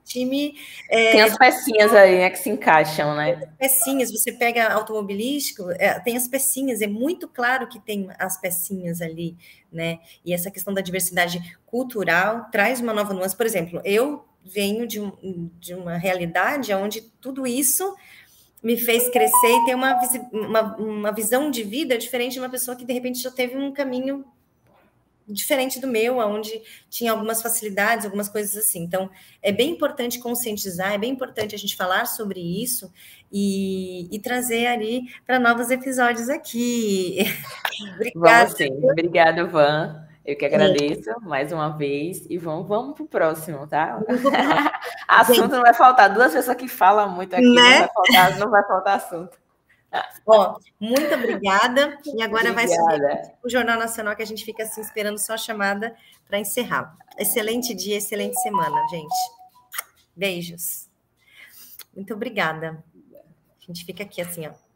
[0.02, 0.56] Time.
[0.88, 3.48] É, tem as pecinhas aí, né, que se encaixam, né?
[3.56, 9.00] Pecinhas, você pega automobilístico, é, tem as pecinhas, é muito claro que tem as pecinhas
[9.00, 9.36] ali,
[9.72, 10.00] né?
[10.24, 13.36] E essa questão da diversidade cultural traz uma nova nuance.
[13.36, 15.00] Por exemplo, eu venho de,
[15.60, 17.94] de uma realidade onde tudo isso
[18.62, 19.98] me fez crescer e ter uma,
[20.32, 23.72] uma, uma visão de vida diferente de uma pessoa que de repente já teve um
[23.72, 24.24] caminho
[25.32, 28.82] diferente do meu, onde tinha algumas facilidades, algumas coisas assim.
[28.82, 29.08] Então,
[29.42, 32.92] é bem importante conscientizar, é bem importante a gente falar sobre isso
[33.32, 37.18] e, e trazer ali para novos episódios aqui.
[37.94, 38.54] Obrigada.
[38.82, 40.09] Obrigada, Van.
[40.24, 41.26] Eu que agradeço Sim.
[41.26, 43.98] mais uma vez e vamos, vamos para o próximo, tá?
[45.08, 45.50] assunto Gente.
[45.52, 46.12] não vai faltar.
[46.12, 47.52] Duas pessoas que falam muito aqui, né?
[47.54, 49.38] não, vai faltar, não vai faltar assunto.
[50.26, 51.98] Ó, muito obrigada.
[52.04, 52.54] E agora obrigada.
[52.54, 55.96] vai subir o Jornal Nacional que a gente fica assim esperando só a chamada
[56.28, 56.96] para encerrar.
[57.18, 59.16] Excelente dia, excelente semana, gente.
[60.14, 60.88] Beijos.
[61.96, 62.84] Muito obrigada.
[63.14, 64.69] A gente fica aqui assim, ó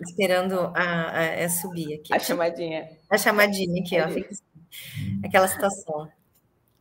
[0.00, 2.14] esperando a, a, a, subir aqui.
[2.14, 2.88] A chamadinha.
[3.08, 4.08] A chamadinha aqui, ó.
[4.08, 6.10] Fica assim, aquela situação.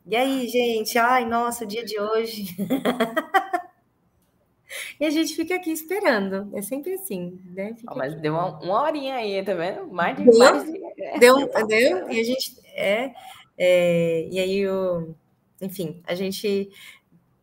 [0.05, 0.97] E aí, gente?
[0.97, 2.55] Ai, nossa, o dia de hoje.
[4.99, 6.49] e a gente fica aqui esperando.
[6.55, 7.75] É sempre assim, né?
[7.87, 9.87] Oh, mas deu uma, uma, horinha aí, tá vendo?
[9.87, 10.79] Mais de deu, mais de...
[11.19, 12.55] Deu, deu, e a gente.
[12.73, 13.13] É,
[13.57, 15.13] é, e aí, o,
[15.61, 16.71] enfim, a gente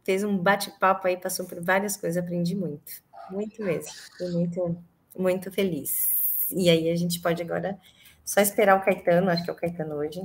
[0.03, 3.07] fez um bate-papo aí, passou por várias coisas, aprendi muito.
[3.31, 3.93] Muito mesmo.
[4.17, 4.77] Foi muito
[5.19, 6.49] muito feliz.
[6.51, 7.79] E aí a gente pode agora
[8.25, 10.23] só esperar o Caetano, acho que é o Caetano hoje,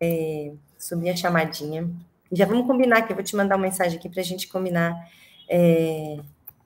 [0.00, 1.88] é, subir a chamadinha.
[2.32, 5.10] Já vamos combinar aqui, eu vou te mandar uma mensagem aqui para a gente combinar
[5.48, 6.18] é,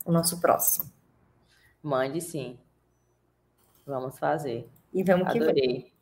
[0.05, 0.91] o nosso próximo.
[1.83, 2.59] Mande sim.
[3.87, 4.69] Vamos fazer.
[4.93, 5.55] E vamos Adorei.
[5.55, 5.98] que vamos.